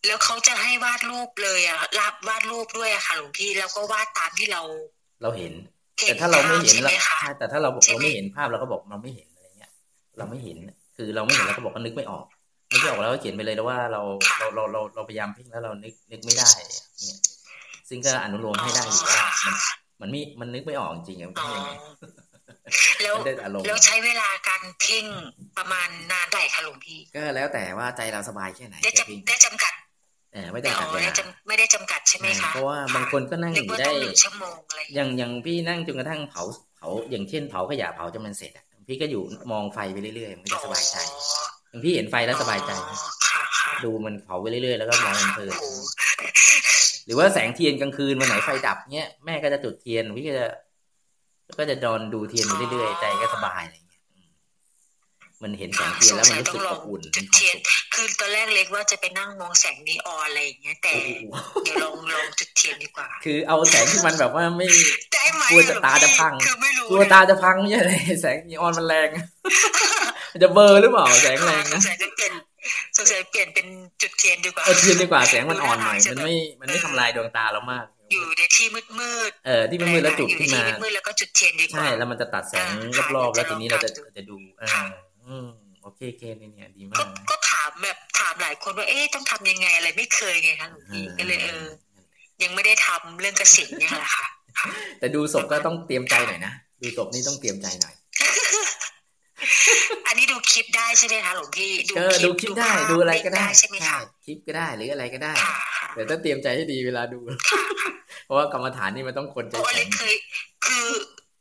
[0.07, 4.62] แล้วเขาจะให้วาดรูปเลยอะรับวาดรูปด้วยอะค่ะหลวงพี่แล้วก็วาดตามที่เรา
[5.22, 5.52] เราเห็น
[6.06, 6.94] แต่ถ้าเราไม่เห็นแล้ว
[7.38, 9.72] แต่ถ้าเราเราไม่เห็นภาพเราก็บอกเราไม่เห็นอะไรเงี้ย
[10.18, 10.56] เราไม่เห็น
[10.96, 12.26] คือเราไม่เห็นเราก็บอกว่านึกไม่ออก
[12.72, 14.02] นึกไม่ออกแล้วก็เขียนไปเลยแล้วว่าเรา
[14.38, 17.18] เราเราเราเราพยายามเพ่งแล้วเรานึกนึกไม่ได้เนี่ย
[17.88, 19.54] ซึ่งก็อนุโลมให้ได้อยู่ว่ามัน
[20.00, 21.80] มันมีมันนึกไม่ออกจริงๆอย่างเงี้ย
[23.02, 23.14] แล้ว
[23.66, 25.04] แล้วใช้เวลาการเพ่ง
[25.58, 28.90] ประมาณนานเท่าไหร่คะหลวงพี่ ก็แล้วแต่ว่าใจเราสบายแค่ไหนได้
[29.28, 29.82] ได้จำกัดเออ
[30.53, 31.12] ไม่ได้จำกัดเวลา
[31.49, 33.90] ไม่ได้จำกัดใช่ไหมคะเพราะว่าบางคนก็นั่งอยู่ได้
[34.23, 36.42] ชั่วโมงอะไรอย่างอย่างพี่นั่งจนกระทั่งเผา
[36.77, 40.97] เผาอย่างเช่นเผาขยะเผาจนมันเสร็จอะพี่ก็อยู่มองไฟไปเรื่อยๆมันก็สบายใจ
[41.71, 42.71] อย่างพี่เห็นไฟแล้วสบายใจ
[43.85, 45.53] ดูมันเผาไปเรื่อยๆแล้วก็มองมันเพลิน
[47.07, 50.47] หรือว่าแสงเทียนกลางคืนวันไหนไฟดับเนี้ยแม่ก็จะจุดเทียนพี่ก็จะ
[51.59, 53.82] ก็จะนอนดูเทียนไปเรื่อยๆใจก็สบายอะไรเงี้ย
[55.42, 57.57] มันเห็นแสงเทียนแล้วมันรู้สึกอบอุ่นจุดเทียน
[57.94, 60.92] คือตอนแรกเล็กว่าจะไปนั่งมองแสงนีออนอะไรอย่างเงี้ย แต่
[61.64, 64.66] เดี๋ยวลองลองจุดเทียนดีกว่า คือเอาแสงที่มันแบบว่าไม่
[65.50, 66.33] กลัวจะตาจะพัง
[66.90, 69.09] กลัวตาจะพังไม่ใช่เลยแสงนีออนมันแรง
[70.42, 71.81] จะเบอร์หรือเปล่าแสงแรงนะ
[72.96, 73.66] สงสัยเปลี่ยนเป็น
[74.02, 82.68] จุดเทียนดีกว่าเออเทียนดีกว่าแสงมันอ่อนหน่อยมันไม่มันไม่ทำลายดวงตาเรามาก อยู่ในที่มืดมืดเออที่มืดแล้วจุดขึ้นมามืดแล้วก็จุดเทียนดีกว่าใช่แล้วมันจะตัดแสง
[83.16, 84.68] รอบๆแล้วทีนี้เราจะจะดูอ่า
[85.28, 85.48] อืม
[85.82, 91.66] โอเคเคเนี่ยดีมากก็ถามแบบถามหลายคนว่าเอ๊ะต้องทำยังไงอะไรไม่เคยไงคะหลวงพี่ก็เลยเออ
[92.42, 94.26] ยังไม่ได้ทำเรื่องกระสินเนี่ยแหละค่ะ
[94.98, 97.94] แต่ดูศพก็ต้องเตรียมใจหน่อยนะดูศพนี่ต้องเตรียมใจหน่อย
[100.06, 101.94] อันนี้ดูคลิปได้ใช่ไหมคะหลวงพี่ดู
[102.40, 105.32] คลิปได้ดูอะไรก็ได้ใช่ไหมคะคลิปก็ได้หรืออะไรก็ได้
[105.94, 107.20] แต่ต้องเตรียมใจให้ดีเวลาดู
[108.24, 110.14] เพราะว่ากรรมฐานนี่มันต้องคนใจแข็งเคย
[110.66, 110.88] คือ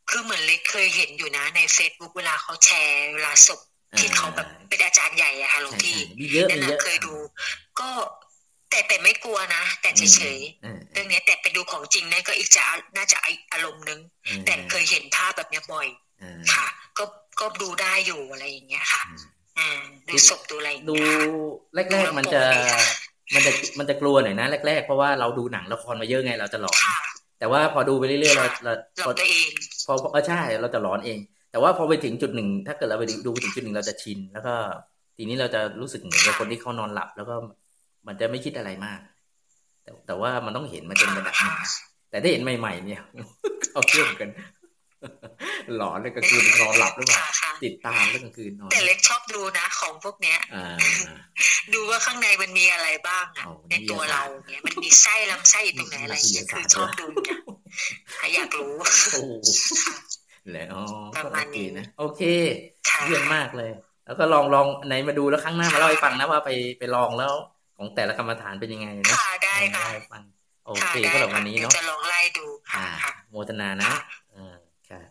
[0.09, 3.61] คือเหมือนเล็กเคยเห็นอยู่นะในเฟซบุ๊กเวลาเขาแชร์เวลาศพ
[3.99, 5.97] ที่เขาแบบเป็นอาจารย์ใหญ่อะค่ะหลวงพี่
[6.49, 7.15] นั่นเคยดู
[7.79, 7.89] ก็
[8.69, 12.63] แต่แต่ไม่กลัวนะ แต่เฉยๆเรื่องนี้แต่ไปดูของจริงนี่ก็อีกจะ
[12.97, 13.17] น่าจะ
[13.51, 13.99] อารมณ์นึง
[14.45, 15.87] แต่เคยเห็นภาพแบบนี้บ่อย
[16.53, 17.05] ค่ะ ก็
[17.39, 19.03] ก็ดูได้อยู่อะไรอย่างเงี้ยค่ะ
[19.57, 19.69] อ่า
[20.09, 20.95] ดูศพดูอะไรดู
[21.75, 22.41] แรกๆมันจะ
[23.33, 26.77] มันจะมันจะกลัวหน่อยนะแรกๆ เพราะว่าเราดูหนังละครมาเยอะไงเราจะหลอน
[27.39, 28.73] แต่ว่าพอดูไปเรื่อยๆเราเรา
[29.05, 29.49] พอเอง
[29.87, 31.19] พอเออใช่เราจะหลอนเอง
[31.51, 34.53] แต่ว่าพอไปถึงจุดหนึ่งถ้าเกิดเราไปดูไปถึงจุดหนึ่งเราจะชิน แล้วก็
[35.15, 37.35] ทีนี้เราจะรู้สึกเหมือนกับคนที่เขานอนหลับ แล้วก็
[38.07, 38.99] มันจะไม่คิดอะไรมาก
[39.83, 41.55] แต่แต่ว่ามันต้องเห็นมันเป็นระดับหนึ่ง
[42.09, 43.01] แต่ถ้าเห็นใหม่ ๆ เนี่ย
[43.71, 44.29] เอาเชื่อมกัน
[45.77, 47.21] หลอนเลยกลางคืนนอนหลับหรือเปล่า
[47.63, 50.39] ติดตามเรื่องกลางคืนนอน แต่เล็กชอบดูนะ ของพวกเนี้ย
[51.73, 57.39] ดูว่าข้างในมันมีอะไรบ้างอะในตัวเราเนี่ยมันมีไส้ลำไส้ตรงไหนอะไรเงี้ยคือชอบดูเนี่ย
[58.35, 58.73] อยากรู้
[60.53, 60.75] แล้ว
[61.23, 62.21] ประมาณนี้นะโอเค
[63.05, 63.71] เยี่ยมมากเลย
[64.05, 66.49] แล้วก็ลองลองไหนมาดูแล้วครั้งหน้ามาเล่าให้ฟังนะว่าไป
[66.79, 67.33] ไปลองแล้ว
[67.77, 70.23] ของแต่ละกรรมฐานเป็นยังไงนะได้ค่ะฟัง
[70.67, 72.87] โอเคก็แบบวันนี้เนาะจะลองไล่ดูค่ะ
[73.29, 73.91] โมทนานะ
[74.35, 74.55] อ่า
[74.89, 75.01] ค่ะ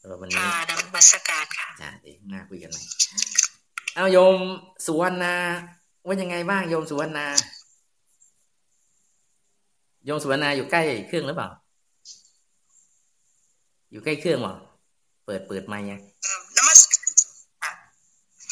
[0.00, 2.82] สำหรับวันนี้นมัสการค่ะจ้าเดี๋ยวหน้าคุยกันใหม่
[3.94, 4.36] เอาโยม
[4.86, 5.34] สุวรรณา
[6.06, 7.26] ว่ายังไงบ้างโยมสุวรรณา
[10.06, 11.48] โยมสุวรรณาอยู่ใกล้เครื่องหรือเปล่า
[13.90, 16.00] อยู่ใกล้เครื่องหรอเปิดเปิดไมค์ยัง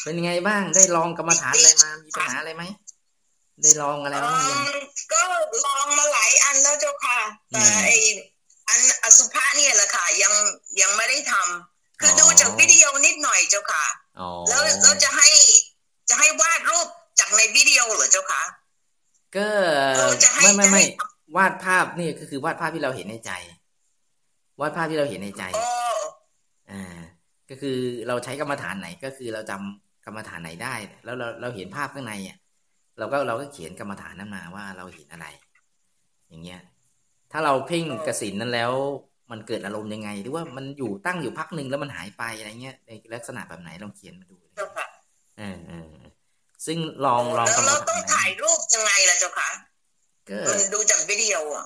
[0.03, 2.63] เป็นยังไงบ้างได้ลองกรรมฐานอะไรมา มีปัญหาอะไรไหม
[3.61, 4.61] ได้ลองอะไรบ้างยัง
[5.13, 5.21] ก็
[5.65, 7.19] ลองมาหลายอันแล้วเจ้าค่ะ
[7.51, 7.89] แต่ไอ
[8.69, 10.33] อันอสุภะเนี่ยแหละค่ะ ยัง
[10.81, 13.85] ยังไม่ได้ทำคือดูจากวิดีโอนิดหน่อยเจ้าค่ะ
[14.49, 15.29] แล้วแล้วจะให้
[16.09, 16.87] จะให้วาดรูป
[17.19, 18.41] จากในวิดีโอเหรอเจ้าค่ะ
[19.35, 19.47] ก็
[20.43, 20.83] ไม่ไม่ไม่
[21.37, 23.31] วาดภาพนี่ก็คือวาดภาพที่เราเห็นในใจ
[24.59, 25.43] วาดภาพที่เราเห็นในใจ
[26.71, 26.99] อ่า
[27.49, 27.77] ก็คือ
[28.07, 30.73] เราใช้กรรมฐานไหนก็คือเราจำกรรมฐานไหนได้
[31.05, 32.37] แล้วเราเราเห็นภาพข้างในอะ
[32.99, 35.27] เราก็เราก็เขียนกรรมฐานนั้นมาว่าเราเห็นอะไร
[36.29, 36.61] อย่างเงี้ย
[37.31, 38.71] ถ้าเราเพ่งกสินนั้นแล้ว
[39.31, 44.37] มันเกิดอารมณ์ยังไง หรือว่ามันอยู่ตั้งอยู่พักหนึ่งแล้วมันหายไปอะไรเงี้ยในลักษณะแบบไหนลองเขียนมาดู
[45.37, 45.91] เออเออ
[46.65, 49.49] ซึ่งลองลองกรรมฐานต้องถ่ายรูปยังไงล่ะเจ้าคะ
[50.29, 51.65] ก็ดูจากวิดีโออะ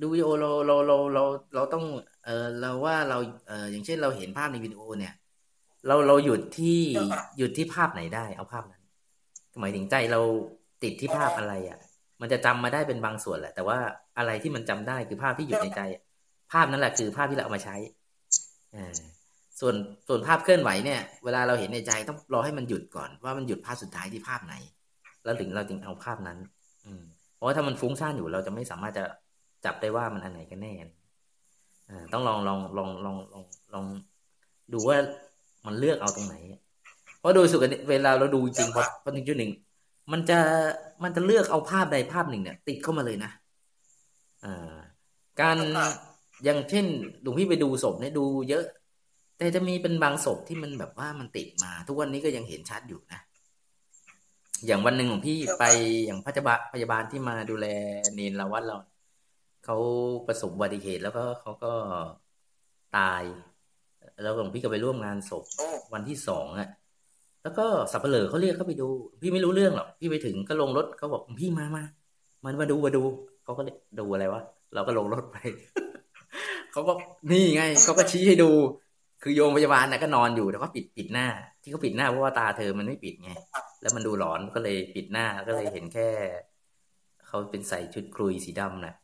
[0.00, 1.84] ดูวิดีโอเราเราเราเราเราต้อง
[2.28, 5.14] เออเราว่าเราเอออย่างเช่นเราเห็นภาพในวิดีโอเนี่ย
[5.86, 6.80] เราเราหยุดที่
[7.38, 8.82] หยุดที่ภาพไหนได้ เอาภาพนั้น
[9.60, 10.20] หมายถึงใจเรา
[10.82, 11.78] ติดที่ภาพอะไรอะ
[12.20, 13.78] มันจะจำมาได้เป็นบางส่วนแหละ แต่ว่า
[14.18, 15.80] อะไรที่มันจำได้คือภาพที่อยู่ในใจ
[16.52, 17.76] ภาพนั่นแหละคือภาพที่เราเอามาใช้
[18.74, 18.94] อ่า
[19.60, 19.74] ส่วน
[20.08, 24.54] ส่วนภาพเคลื่อนไหวเนี่ย เวลาเราเห็นในใจต้องรอให้มันหยุดก่อนว่ามันหยุดภาพสุดท้ายที่ภาพไหน
[25.24, 26.38] แล้วถึงเราจึงเอาภาพนั้น
[26.86, 27.02] อืม
[27.34, 29.04] เพราะว่าถ้ามันฟุ้งซ่านอยู่เราจะไม่สามารถจะ
[29.64, 30.72] จับได้ว่ามันอันไหนกันแน่
[32.12, 33.84] ต้องลองลองลองลองลองลอง
[34.72, 34.98] ดูว่า
[35.66, 36.34] มันเลือกเอาตรงไหน
[37.18, 39.52] เพราะโดยสุดเวลาเราดูจริงพอพอถึงจุดหนึ่ง
[40.12, 40.38] มันจะ
[41.02, 43.30] มันจะเลือกเอาภาพใดภาพหนึ่งเนี่ย ติดเข้ามาเลยนะ
[44.44, 44.76] อ่า
[45.40, 45.56] การ
[46.44, 46.86] อย่างเช่น
[47.22, 48.64] หลวงพี่ไปดูศพเนี่ยดูเยอะ
[49.38, 53.20] แต่จะมีเป็นบางศพที่มันแบบว่ามันติดมา ทุกวันนี้ก็ยังเห็นชัดอยู่นะ
[54.66, 55.64] อย่างวันหนึ่งของพี่ไป
[56.06, 57.66] อย่างพยาบาลพยาบาลที่มาดูแล
[58.14, 58.76] เนนละวัดเรา
[59.70, 59.80] เขา
[60.28, 61.72] ประสบอุบัติเหตุแล้วก็เขาก็
[62.96, 63.22] ตาย
[64.22, 65.44] แล้วหลวงพี่ก็ไปร่วมงานศพ
[65.94, 66.68] วันที่สองอะ
[67.42, 68.88] แล้วก็สับเปลือเขาเรียกเขาไปดู
[69.22, 71.84] พี่ไม่รู้เรื่องหรอกพี่ไปถึงก็ลงรถเขาบอกพี่มามา
[72.44, 73.02] มันมาดูมาดู
[73.44, 73.62] เขาก็
[74.00, 74.42] ดูอะไรวะ
[74.74, 75.36] เราก็ลงรถไป
[76.72, 76.92] เขาก็
[77.32, 78.50] นี่ไงเขาก็ชี้ให้ดู
[79.22, 81.26] คือโยมพยาบาลนะก็นอนอยู่แต่ก็ปิดปิดหน้า
[81.62, 83.30] ที่เขาปิดหน้าเพราะว่าตาเธอมันไม่ปิดไง
[83.80, 86.08] แล้วมันดูหลอนก็เลยปิดหน้าก็เลยเห็นแค่
[87.26, 88.94] เขาเป็นใส่ชุดคลุยสีดำนะ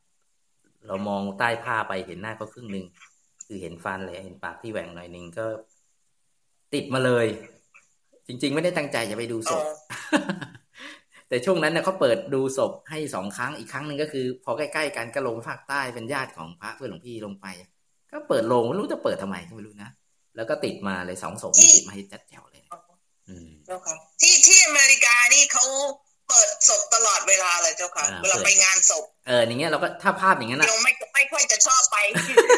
[0.86, 2.86] เรามองใต้ผ้าไปเห็นหน้าเขาครึ่งหนึ่ง
[3.46, 5.46] คือเห็นฟันเลยเห็นปากที่แหว่งหน่อยหนึ่งก็
[6.74, 7.26] ติดมาเลย
[8.26, 9.64] จริง ๆ ไม่ได้ตั้งใจจะไปดูศพ
[11.28, 17.46] แต่ช่วงนั้นเนี่ยเขาเปิดดูศพให้สองครั้งอีกครั้งหนึ่งก็คือ พอใกล้ๆกันก็ลงภาคใต้เป็นญาติของพระเพื่อนหลวงพี่ลงไป
[18.12, 19.90] ก็เปิดโรงไม่รู้จะเปิดทำไมก็ไม่รู้นะ
[20.36, 22.62] แล้วก็ติดมาเลยสองศพติดมาให้จัดแจวเลย
[23.28, 25.64] อืมเจ้าค่ะที่ที่อเมริกานี่เขา
[26.28, 31.96] เปิดศพตลอดเวลาเลยเจ้าค่ะเวลาไปงานศพเอออย่างเงี้ยเราก็ถ้าภาพอย่างเงี้ยนะเราไม่ไม่ค่อยจะชอบไป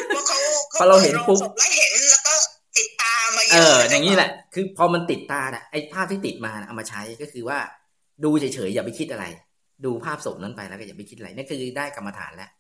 [0.09, 0.39] เพราะเขา
[0.79, 2.35] พอเราเห็นปุ๊บแล้วเห็นแล้วก็
[2.79, 7.59] ติดตามาเยอะเอออย่างนี้แหละ คือพอมันติดตาอะไอ้ภาพที่ติดมาเอามาใช้ก็คือว่า
[8.25, 9.25] ดูเฉยๆอย่าไปคิดอะไร
[9.85, 12.51] ดูภาพศพนั้นไปแล้วก็อย่าไปคิดอะไรนี่คือได้กรรมฐานแล้ว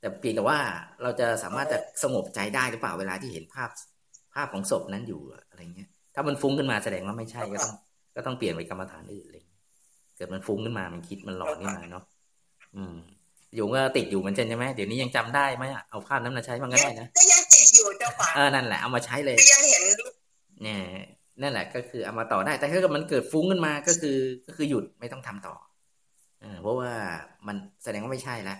[0.00, 0.58] แต่เพียงแต่ว่า
[1.02, 3.70] เราจะสามารถจะสงบใจได้หรือเปล่าเวลาที่เห็นภาพ
[4.34, 7.74] ภาพของศพนั้นอยู่อะไรเงี้ย ถ้ามันฟุ้งขึ้นมาแสดงว่าไม่ใช่ก็ต้อง
[8.16, 9.42] ก็ต้องเปลี่ยนไปกรรมฐานอื่นเลย
[10.18, 12.04] เกิดมันฟุ้งขึ้นมา มันคิดมันหลอนขึ้นมาเนาะ
[12.76, 12.94] อืม
[13.54, 19.82] อยู่ก็ติดอยู่มันใช่ไหมเดี๋ยวนี้ยังจำได้ไหมเอาภาพนั้นมาใช้มันก็ได้นะก็ยังติดอยู่เจ้าค่ะเออนั่นแหละเอามาใช้เลยยังเห็น
[20.62, 20.80] เนี่ย
[21.42, 25.54] นั่นแหละ ก็คือเอามาต่อได้ แต่ถ้าเกิดมันเกิดฟุ้งขึ้นมาก็คือก็คือหยุดไม่ต้องทำต่อ
[26.62, 26.92] เพราะว่า
[27.46, 28.58] มันแสดงว่าไม่ใช่แล้ว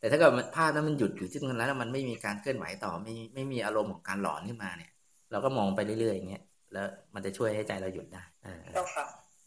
[0.00, 4.90] แต่ถ้าเกิดภาพนั้นมันหยุดอยู่ที่ตรงนั้นแล้วมันไม่มีการเคลื่อนไหวต่อไม่ไม่มีอารมณ์ของการหลอนขึ้นมาเนี่ย
[5.30, 8.52] เราก็มองไปเรื่อยๆอย่างเงี้ยแล้วมันจะช่วยให้ใจเราหยุดได้อ่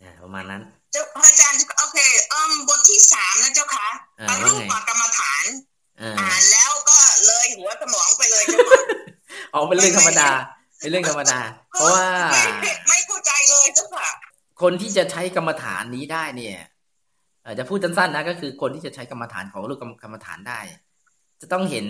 [0.09, 0.61] าประมาณนั้น
[0.93, 3.87] เจ้าอาจารย์โอเคอืมบทที่สามนะเจ้าค่ะ
[4.29, 5.45] อรูปกรรมฐาน
[6.19, 8.81] อ่านแล้วก็เลยหัวสมองไปเลยเจ้าค่ะ
[9.53, 10.29] อ๋อเป็นเรื่องธรรมดา
[10.79, 11.39] เป็นเรื่องธรรมดา
[11.71, 12.07] เพราะว่า
[12.89, 14.09] ไม่เข้าใจเลยเจ้าค่ะ
[14.61, 16.57] คนที่จะใช้กรรมฐานนี้ได้เนี่ย
[17.59, 20.59] จะพูดสั้นๆนะก็คือคนที่จะใช้กรรมฐานของรูปกรรมฐานได้
[21.41, 21.85] จะต้องเห็น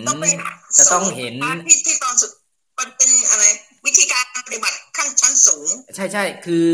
[0.78, 1.34] จะต้องเห็น
[1.68, 2.30] ที่ที่ตอนสุด
[2.78, 3.44] มันเป็นอะไร
[3.86, 6.70] วิธีการปฏิบัติขั้นชั้นสูง ใช่ใช่คือ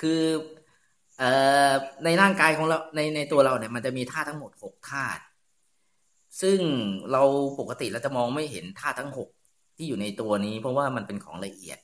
[0.00, 0.20] คือ
[1.16, 1.24] เอ่อ
[2.04, 5.22] ในร่างกายของเราในในตัวเราเนี่ยมันจะมีธาตุทั้งหมดหกธาตุ
[6.40, 6.60] ซึ่ง
[7.10, 7.22] เรา
[7.58, 9.28] ปกติเราจะมองไม่เห็นธาตุทั้งหก
[9.76, 11.78] ที่อยู่ในตัวนี้ เพราะว่ามันเป็นของละเอียด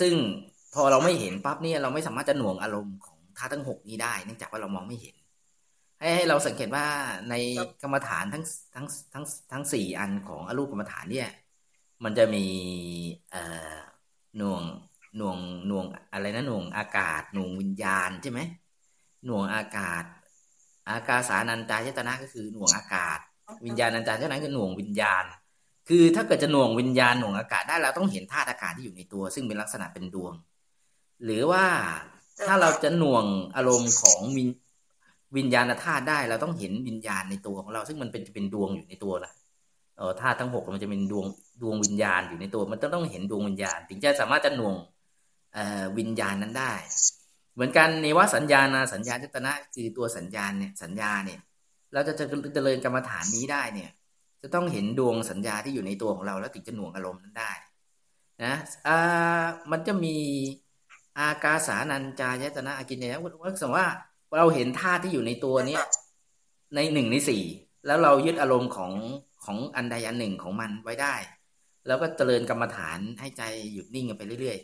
[0.00, 0.14] ซึ่ง
[0.74, 5.14] พอเราไม่เห็นปั๊บเนี่ยเราไม่สามารถจะหน่วงอารมณ์ของธาตุทั้งหกนี้ได้เนื่องจากว่าเรามองไม่เห็น
[5.98, 6.86] ให้ให้เราสังเกตว่า
[7.28, 7.34] ใน
[7.82, 8.42] กรรมฐานทั้ง
[8.74, 11.26] ทั้งทั้งทั้งสี่อันของอรูปกรรมฐานเนี่ย
[12.04, 12.38] มันจะมี
[13.30, 13.38] เอ่อ
[14.36, 14.62] หน่วง
[15.16, 18.40] หน่วงหน่วงอะไรนะหน่วงอากาศหน่วงวิญญาณใช่ไหม
[19.26, 20.04] หน่วงอากาศ
[20.90, 23.18] อากาสานันจายตนะก็คือหน่วงอากาศ
[23.66, 25.24] วิญญาณนันจายตนะคือหน่วงวิญญาณ
[25.88, 30.32] คือถ้าเกิดจะหน่วงวิญญาณหน่วงอากาศได้เราต้องเห็นธาตุอากาศที่อยู่ในตัว ซึ่งเป็นลักษณะเป็นดวง
[31.24, 31.64] หรือว่า
[32.46, 33.24] ถ้าเราจะหน่วง
[33.56, 34.48] อารมณ์ของวิญ
[35.36, 39.32] วิญญาณธาตุได้เราต้องเห็นวิญญาณในตัวของเรา ซึ่งมันเป็นจะเป็นดวงอยู่ในตัวนะ
[39.96, 41.26] เออธาตุทั้งหกมันจะเป็นดวง
[41.62, 44.74] ดวงวิญญาณอยู่ในตัว มันต้องต้องเห็นดวงวิญญาณ ถึงจะสามารถจะหน่วง
[45.98, 46.72] วิญญาณนั้นได้
[47.54, 51.40] เหมือนกันในว่าสัญญาณสัญญาจตนะคือตัวสัญญาณเนี่ยสัญญาเนี่ย
[51.92, 53.90] เราจะจะเจริญกรรมฐานนี้ได้เนี่ย
[54.42, 57.52] จะต้องเห็นดวงสัญญาที่อยู่ในตัวของเราแล้วถึงจะหน่วงอารมณ์นั้นได้
[58.44, 58.54] นะ
[58.86, 60.16] อ่ามันจะมี
[61.18, 63.88] อากาสานัญจายตนะอากินเนี่ยว่าสมมติว่า
[64.38, 65.82] เราเห็นธาตุที่อยู่ในตัวเนี้ย
[66.74, 67.42] ในหนึ่งในสี่
[67.86, 68.92] แล้วเรายึดอารมณ์ของ
[69.44, 71.14] ของอันใดอันหนึ่งของมันไว้ได้
[71.86, 74.58] แล้วก็เจริญกรรมฐานให้ใจหยุดนิ่งไปเรื่อย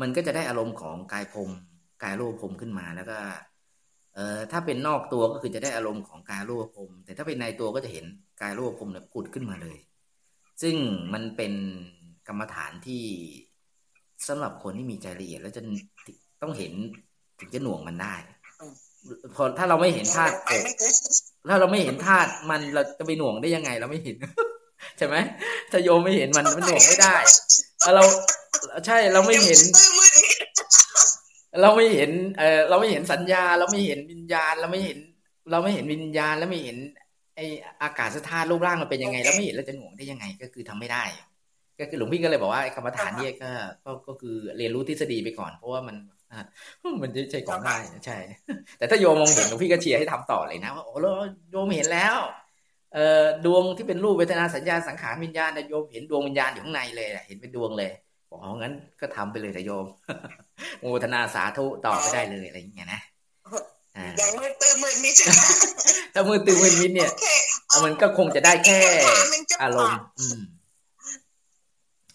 [0.00, 1.50] มันก็จะได้อารมณ์ของกายพรม
[2.02, 3.18] กายรูปพรมขึ้นมาแล้วก็
[4.14, 8.04] เอ่อถ้าเป็นนอกตัวก็คือจะได้อารมณ์ของกายรูปพรมแต่ถ้าเป็นในตัวก็จะเห็น
[8.40, 9.78] กายรูปพรมเนี่ยผุดขึ้นมาเลย
[10.62, 10.76] ซึ่ง
[11.12, 11.52] มันเป็น
[12.28, 13.04] กรรมฐานที่
[14.28, 15.62] สำหรับคนที่มีใจละเอียด แล้วจะ
[16.42, 16.72] ต้องเห็น
[17.38, 18.14] ถึงจะหน่วงมันได้
[19.34, 20.34] พอถ้าเราไม่เห็นธาตุ
[21.48, 24.16] ถ้าเราไม่เห็นธาตุมันเราจะไปหน่วงได้ยังไง เราไม่เห็น
[24.98, 25.16] ใช่ไหม
[25.70, 27.14] ถ้าโยมไม่เห็นมันมันหน่วงไม่ได้
[27.94, 28.04] เรา
[28.86, 29.60] ใช่เราไม่เห็น
[31.60, 34.98] เราไม่เห็นเออเราไม่เห็นสัญญา เราไม่เห็นวิญญาณ เราไม่เห็น
[35.50, 36.76] เราไม่เห็นวิญญาณแล้วไม่เห็น
[37.36, 37.40] ไอ
[37.82, 41.04] อากาศสธาตุรูปร่างมันเป็นยังไงเราไม่เห็นเราจะหน่วงได้ยังไง ก็คือทำไม่ได้
[41.80, 43.50] ก็คือหลวงพี่ก็เลยบอกว่ากรรมฐานเนี่ยก็
[43.84, 45.96] ก็ก็คือเรียนรู้ทฤษฎีไปก่อน เพราะว่ามัน
[47.02, 48.16] มันจะใช่ของได้ใช่
[48.78, 50.94] แต่ถ้าโยมมองเห็นหลวงพี่ก็เชียร์ให้ทำต่อเลยนะว่าโอ้
[51.50, 52.16] โยมเห็นแล้ว
[52.94, 57.90] เอ่อดวงที่เป็นรูปเวทนาสัญญาสังขารวิญญาณโยมเห็นดวงวิญญาณอยู่ข้างในเลยเห็นเป็นดวงเลย
[58.32, 59.86] บอกอ๋องั้นก็ทำไปเลยแต่โยม
[60.80, 63.00] โมทนาสาธุต่อไปได้เลยอะไรอย่างเงี้ยนะ
[64.18, 65.14] อย่างมือตื้อมือมิด
[66.14, 67.10] ถ้ามือตื้อมือมิดเนี่ย
[67.84, 68.80] มันก็คงจะได้แค่
[69.62, 70.40] อารมณ์ อืม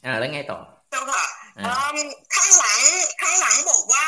[0.06, 0.60] อ่า แล้วไงต่อ
[0.92, 1.26] เจ้าค่ะ
[2.36, 2.82] ข้างหลัง
[3.22, 4.08] ข้างหลังบอกว่า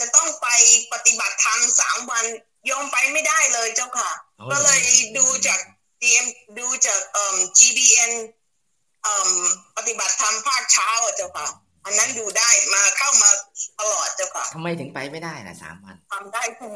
[0.00, 0.48] จะต้องไป
[0.92, 2.24] ปฏิบัติธรรมสามวัน
[2.70, 4.10] ยอมไปไม่ได้เลยเจ้าค่ะ
[4.52, 4.82] ก็เลย
[5.18, 5.60] ดูจาก
[6.02, 6.26] DM
[6.58, 8.39] ดูจากเอ่อ GBN เอ่อ
[9.76, 11.46] ปฏิบัติธรรมภาคเช้าอะเจ้าค่ะ
[11.84, 13.30] อันนั้นดูได้มาเข้ามา
[13.80, 16.74] ตลอดเจ้าค่ะทำไมถึงไปไม่ได้นะสามวันทำได้ถึง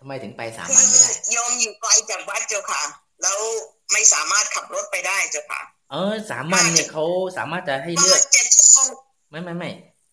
[0.00, 2.82] ทำไมถึงไปสามวันไม่ได้ยอมอยู่ไกลจากวัดเจ้าค่ะ
[3.22, 3.38] แล้ว
[3.92, 5.60] ไม่สามารถขับรถไปได้เจ้าค่ะ
[5.92, 7.04] เออสามวันเนี่ยเขา
[7.38, 8.20] สามารถจะให้เลือก
[9.30, 9.70] ไม่ไม่ไม่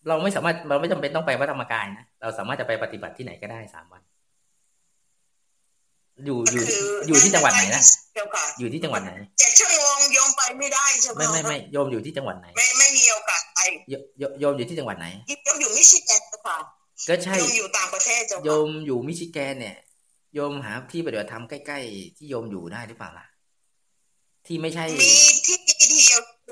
[0.07, 4.01] เราไม่สามารถเราไม่จำเป็นต้องไปวัดธรรมกายนะเราสามารถจะไปปฏิบัติที่ไหนก็ได้สามวัน
[6.25, 6.63] อยู่อยู่
[7.07, 7.81] อยู่ที่จังหวัดไหนนะ
[8.59, 9.44] อยู่ที่จังหวัดไหนเจ็
[10.45, 13.59] ไปไม่ได้ใช่ไหมไม่ไม่ไม่โยมอยู่ที่จังหวัดไหน ไม่ไม่มีโอกาสไป
[14.39, 15.07] โยมอยู่ที่จังหวัดไหน
[15.45, 16.57] โยมอยู่มิชิแกนค่ะ
[17.09, 19.77] ก็ใช่โยมอยู่ต่างประเทศจ้ะโยมอยู่มิชิแกนเนี่ย
[20.33, 23.25] โยมหาที่ปฏิบัติธรรมใกล้ๆ ที่โยมอยู่ได้หรือเปล่าล่ะ
[24.45, 25.11] ที่ไม่ใช่มี
[25.45, 25.57] ที่
[25.91, 26.03] ที่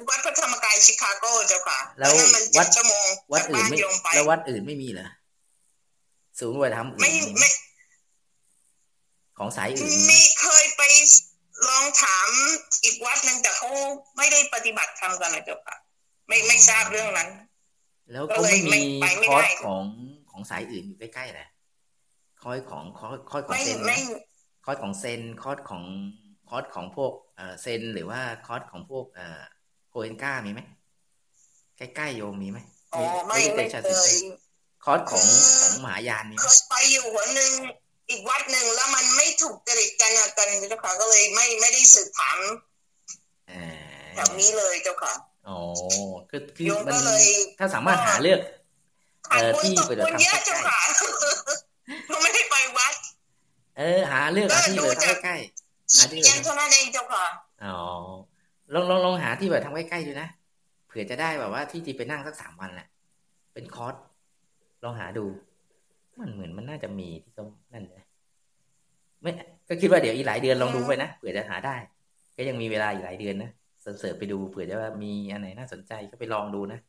[0.10, 2.12] วัดพระธรรมกายชิคาโกเจ้าค่ะ แล้ว
[2.58, 3.78] วัดชั่วโมงวัดอื่นไม่
[4.16, 5.08] แล้ววัดอื่นไม่มีเหรอ
[6.40, 7.50] ศูนย์ปฏิบัติธรรมอื่นไม่ไม่
[9.38, 10.82] ของสายอื่นมีเคยไป
[11.70, 12.30] ลองถาม
[12.84, 13.70] อีกวัดหนึ่งแต่เขา
[14.18, 15.76] ไม่ได้ปฏิบัติธรรมกันนะเจ้าค่ะ
[16.28, 17.30] ไม่ไม่ทราบเรื่องนั้น
[18.12, 18.82] แล้วก็ไม่มี
[19.30, 19.84] คอร์สของ
[20.32, 21.50] ของสายอื่นอยู่ใกล้ๆแหละ
[22.42, 23.80] คอร์สของคอร์สคอร์สของเซน
[24.66, 25.84] คอร์สของเซนคอร์สของ
[26.50, 29.42] คอร์สของพวกเออเซนหรือว่าคอร์สของพวกเออ
[29.90, 30.62] โกเอ็นก้ามีไหม
[31.78, 32.60] ใกล้ๆโยมมีไหม
[32.94, 33.76] อ๋อไม่ไม่เค
[34.14, 34.16] ย
[34.84, 35.26] คอร์สของ
[35.62, 37.52] ของมหายานมีเคยไปอยู่หัวหนึ่ง
[38.14, 42.38] อีกวัดหนึ่งแล้วมันไม่ถูกจริตกันกันเจ้าค่ะก็เลยไม่ไม่ได้สืบถาม
[44.16, 45.14] แบบนี้เลยเจ้าค่ะ
[45.48, 45.58] อ๋อ
[46.30, 46.96] คือคือมัน
[47.60, 48.40] ถ้าสามารถหาเลือก
[49.30, 52.94] เออที่ไปเดินทางใกล้ๆไม่ได้ไปวัด
[53.78, 57.26] เออ หาเลือกหาที่ไปทำใกล้ๆหาที่ไปเท่านั้นเองเจ้าค่ะ
[57.66, 57.80] อ๋อ
[58.74, 60.30] ลองลองลองหาที่แบบทำใกล้ๆดูนะ
[60.88, 62.88] เผื่อจะได้แบบว่าที่จะไปนั่งสักสามวันแหละ
[63.54, 63.96] เป็นคอร์ส
[64.84, 65.26] ลองหาดู
[66.20, 68.04] มันเหมือนมันน่าจะมีที่ต้องนั่นเลย
[69.22, 69.32] ไม่
[69.68, 71.76] ก็คิดว่าเดี๋ยวอีกหลายเดือนลองดูไปนะเผื่อจะหาได้
[72.38, 73.52] ก็ยังมีเวลาอีกหลายเดือนนะ
[73.82, 76.80] เสิร์ฟไปดูเผื่อจะว่ามีอันไหนน่าสนใจก็ไปลองดูนะ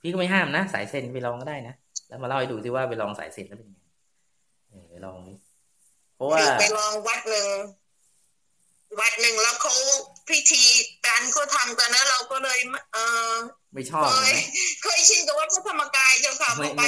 [0.00, 1.74] พี่ก็ไม่ห้ามนะสายเส้นไปลองก็ได้นะ
[2.08, 3.80] แล้วมาเล่าให้ดูซิว่าไปลองสายเส้นแล้วเป็นยังไง
[4.90, 5.18] ไปลอง
[6.16, 7.46] เพราะว่าไปลองวัดหนึ่ง
[9.00, 9.72] วัดหนึ่งแล้วเขา
[10.28, 10.64] พิธี
[11.06, 12.58] การเขาทำกันนะเราก็เลย
[12.92, 12.98] เอ
[13.32, 13.34] อ
[13.74, 14.06] ไม่ชอบ
[14.82, 16.82] เคยชินกับวัดพระธรรมกายเจ้าค่ะไป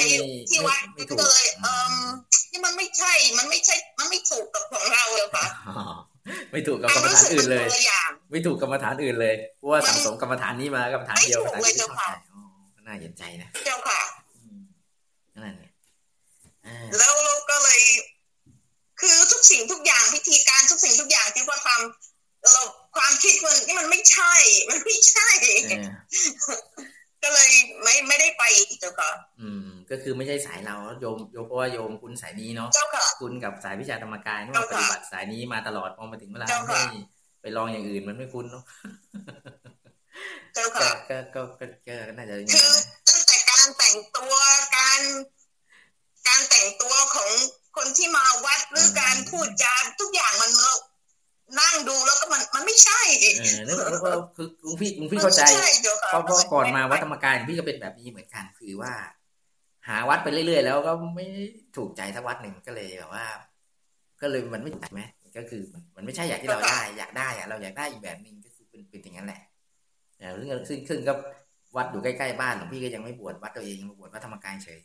[0.49, 0.81] ที่วัด
[1.19, 1.93] ก็เลยเออ
[2.51, 5.45] นี่มันไม่ใช่มันไม่ใช่มันไม่ถูกกับของเราเลยค่ะ
[6.51, 7.67] ไม่ถูกกับกรรมฐานอื่นเลย
[8.31, 12.09] ไม่ถูกกรรมฐานอื่นเลยเพราะว่าสังสมกรรมฐานนี้มากรรมฐานเดียวกันเลยเจ้าค่ะ
[12.85, 14.01] น่าเห็นใจนะเจ้าค่ะ
[15.43, 15.71] นั่นเนี่ย
[16.97, 17.81] แล้วเราก็เลย
[19.01, 22.63] คือทุกสิ่งทุกอย่างพิธีการทุกสิ่งทุกอย่างที่พ่อทำเรา
[22.95, 24.33] ความคิดมันนี่มันไม่ใช่
[24.69, 25.27] มันไม่ใช่
[27.23, 27.51] ก็เลย
[27.83, 28.43] ไม่ไม่ได้ไป
[28.79, 36.83] เจ้าค่ะ อืม ก็คือไม่ใช่สายเราโยมโยมเพราะว่าโยมคุณสายนี้เนาะเจ้าค่ะคุณกับสายวิชาธรรมกายนี่ปฏิบัติสายนี้มาตลอดพอมาถึงเวลาไม่
[37.41, 38.63] ไปลองอย่างอื่นมันไม่คุ้นเนาะ
[40.53, 42.69] เจ้าค่ะก็ก็ก็ก็น่าจะคือ
[43.07, 44.33] ตั้งแต่การแต่งตัว
[44.77, 45.01] การ
[46.27, 47.29] การแต่งตัวของ
[47.77, 50.73] คนที่มาวัดหรือการพูดจาทุกอย่างมันเรา
[51.59, 53.25] นั่งดูแล้วก็มันมันไม่ใช่เอ
[53.57, 55.43] อแล้วก็คือลุงพี่ลุงพี่เข้าใจ
[56.11, 58.93] เพราะเพราะก่อนมาวัดธรรมกายพี่ก็เป็นแบบนี้เหมือนกันคือว่า
[59.87, 61.25] หาวัดไปเรื่อยๆแล้วก็ไม่
[61.77, 63.25] ถูกใจทั้งวัดหนึ่งก็เลยแบบว่า
[64.21, 65.01] ก็เลยมันไม่ใช่ไหม
[65.37, 65.61] ก็คือ
[65.95, 69.41] มันไม่ใช่อยากที่เราได้ อยากได้อะเราอยากได้อีกแบบหนึ่งก็คือเป็นเป็นอย่างนั้นแหละ
[70.37, 71.13] ซึ่งซึ่งซึ่งก็
[71.75, 74.79] วัดอยู่ใกล้ๆบ้านหลวงพี่ก็ยังไม่บวชวัดตัวเองมาบวชวัดธรรมกายเฉย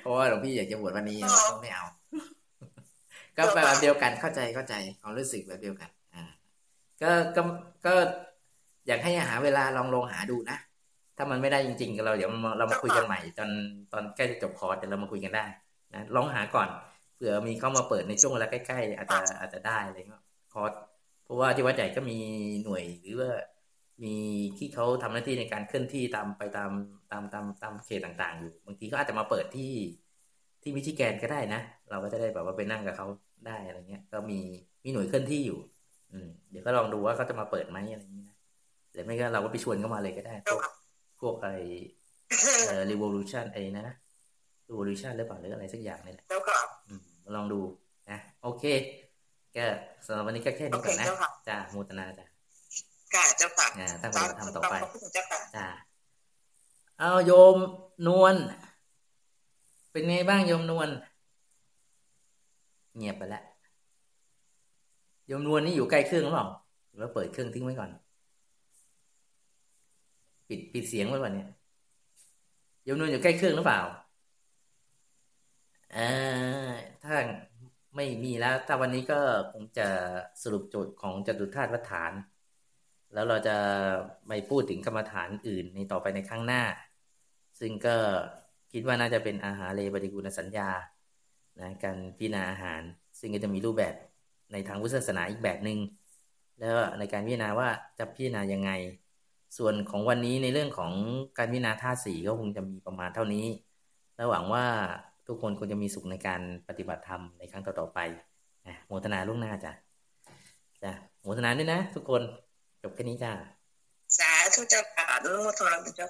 [0.00, 1.18] เพราะว่าหลวงพี่อยากจะบวชวันนี้
[1.62, 1.84] ไม่เอา
[3.38, 6.24] ก็แบบเดียวกันเข้าใจเข้าใจความรู้สึกแบบเดียวกัน อ่า
[7.02, 7.42] ก็ก็
[7.86, 7.92] ก็
[8.86, 10.58] อยากให้หาเวลาลองลองหาดูนะ
[11.16, 13.50] ถ้ามันไม่ได้จริงๆเราเดี๋ยวเรามาคุยกันใหม่ ตอน
[13.92, 15.44] ตอนใกล้จะจบคอร์สเดี๋ยวเรามาคุยกันได้
[15.94, 16.68] นะลองหาก่อน
[17.14, 20.22] เผื่อมีเข้ามาเปิดในช่วงเวลาใกล้ๆอาจจะอาจจะได้อะไรเงี้ย
[20.52, 20.72] คอร์ส
[21.24, 22.18] เพราะว่าที่วัดใหญ่ก็มี
[22.64, 23.30] หน่วยหรือว่า
[24.04, 24.14] มี
[24.58, 26.70] ที่เขาทำหน้าที่ในการเคลื่อนที่ตามไปตาม
[27.10, 29.72] ตามตามตามเขตต่างๆ อยู่ บางทีก็อาจจะมาเปิดที่
[30.62, 31.60] ที่มิชิแกนก็ได้นะ
[31.90, 33.06] เราก็จะได้แบบว่าไปนั่งกับเขา
[33.46, 34.38] ได้อะไรเงี้ย ก็มี
[34.84, 35.58] มีหน่วยเคลื่อนที่อยู่
[36.12, 38.36] อืมเดี๋ยวก็ลองดูว่าเขาจะมาเปิดไหมอะไรอย่างนี้นะ
[38.92, 40.60] หรือไม่ก็เราก็ไปชวนเข้ามาเลยก็ได้ พวก
[41.20, 41.56] พวกอะไร
[42.68, 43.86] เอ่อ revolution ไอ้นะ
[44.68, 46.56] revolution หรือเปล่าหรืออะไรสักอย่างนี่แหละแล้วก็
[47.36, 47.60] ลองดู
[48.10, 48.64] นะโอเค
[49.56, 49.64] ก็
[50.06, 51.06] สำหรับวันนี้ก็แค่นี้ก่อนนะ
[51.48, 52.26] จ้ามูตนาจ้า
[53.14, 53.66] ค่ะเจ้าค่ะ
[54.02, 54.74] ตั้งใจทำต่อไป
[55.56, 55.66] จ้า
[56.98, 57.56] เอาโยม
[58.06, 58.36] นวล
[59.92, 60.88] เป็นไงบ้างโยมนวล
[62.98, 63.42] เงียบไปแล้ว
[65.26, 66.46] โยมนวลนี่อยู่ใกล้เครื่องหรือเปล่า
[66.88, 67.90] หรือว่าเปิดเครื่องทิ้งไว้ก่อน
[70.48, 71.48] ปิดปิดเสียงไว้ก่อนเนี่ย
[72.84, 73.80] โยมนวลอยู่ใกล้เครื่องหรือเปล่า
[75.96, 76.70] อ่า
[77.02, 77.14] ถ้า
[77.96, 79.20] ไม่มีแล้ว ถ้าวันนี้ก็
[79.52, 79.88] คงจะ
[80.42, 82.12] สรุปโจทย์ของจตุธาตุวัฏฐาน
[83.12, 83.56] แล้วเราจะ
[84.28, 86.62] ไม่พูดถึงกรรมฐานอื่นในต่อไปในข้างหน้า
[87.60, 87.96] ซึ่งก็
[88.72, 90.68] คิดว่าน่าจะเป็นอาหารเลปฏิกูลสัญญา
[91.60, 92.82] นะการพิจารณาอาหาร
[93.18, 93.94] ซึ่งก็จะมีรูปแบบ
[94.52, 95.78] ในทางพุทธศาสนาอีกแบบหนึง่ง
[96.58, 98.70] แล้วในการพิจารณาว่าจะพิจารณายังไง
[99.58, 100.92] ส่วนของวันนี้ในเรื่องของ
[101.38, 103.46] การพิจารณาธาสีก็คงจะมีประมาณเท่านี้
[104.16, 104.64] และหวังว่า
[105.26, 107.98] ทุกคนคงจะมีสุขในการปฏิบัติธรรมในครั้งต่อๆไป
[108.86, 109.72] โมทนาล่วงหน้าจ้ะ
[110.82, 110.92] จ้ะ
[111.22, 112.22] โมทนาด้วยนะ ทุกคน
[112.82, 113.32] จบแค่นี้จ้า
[114.18, 116.08] สาธุเจ้าค่ะโมทนาเจ้า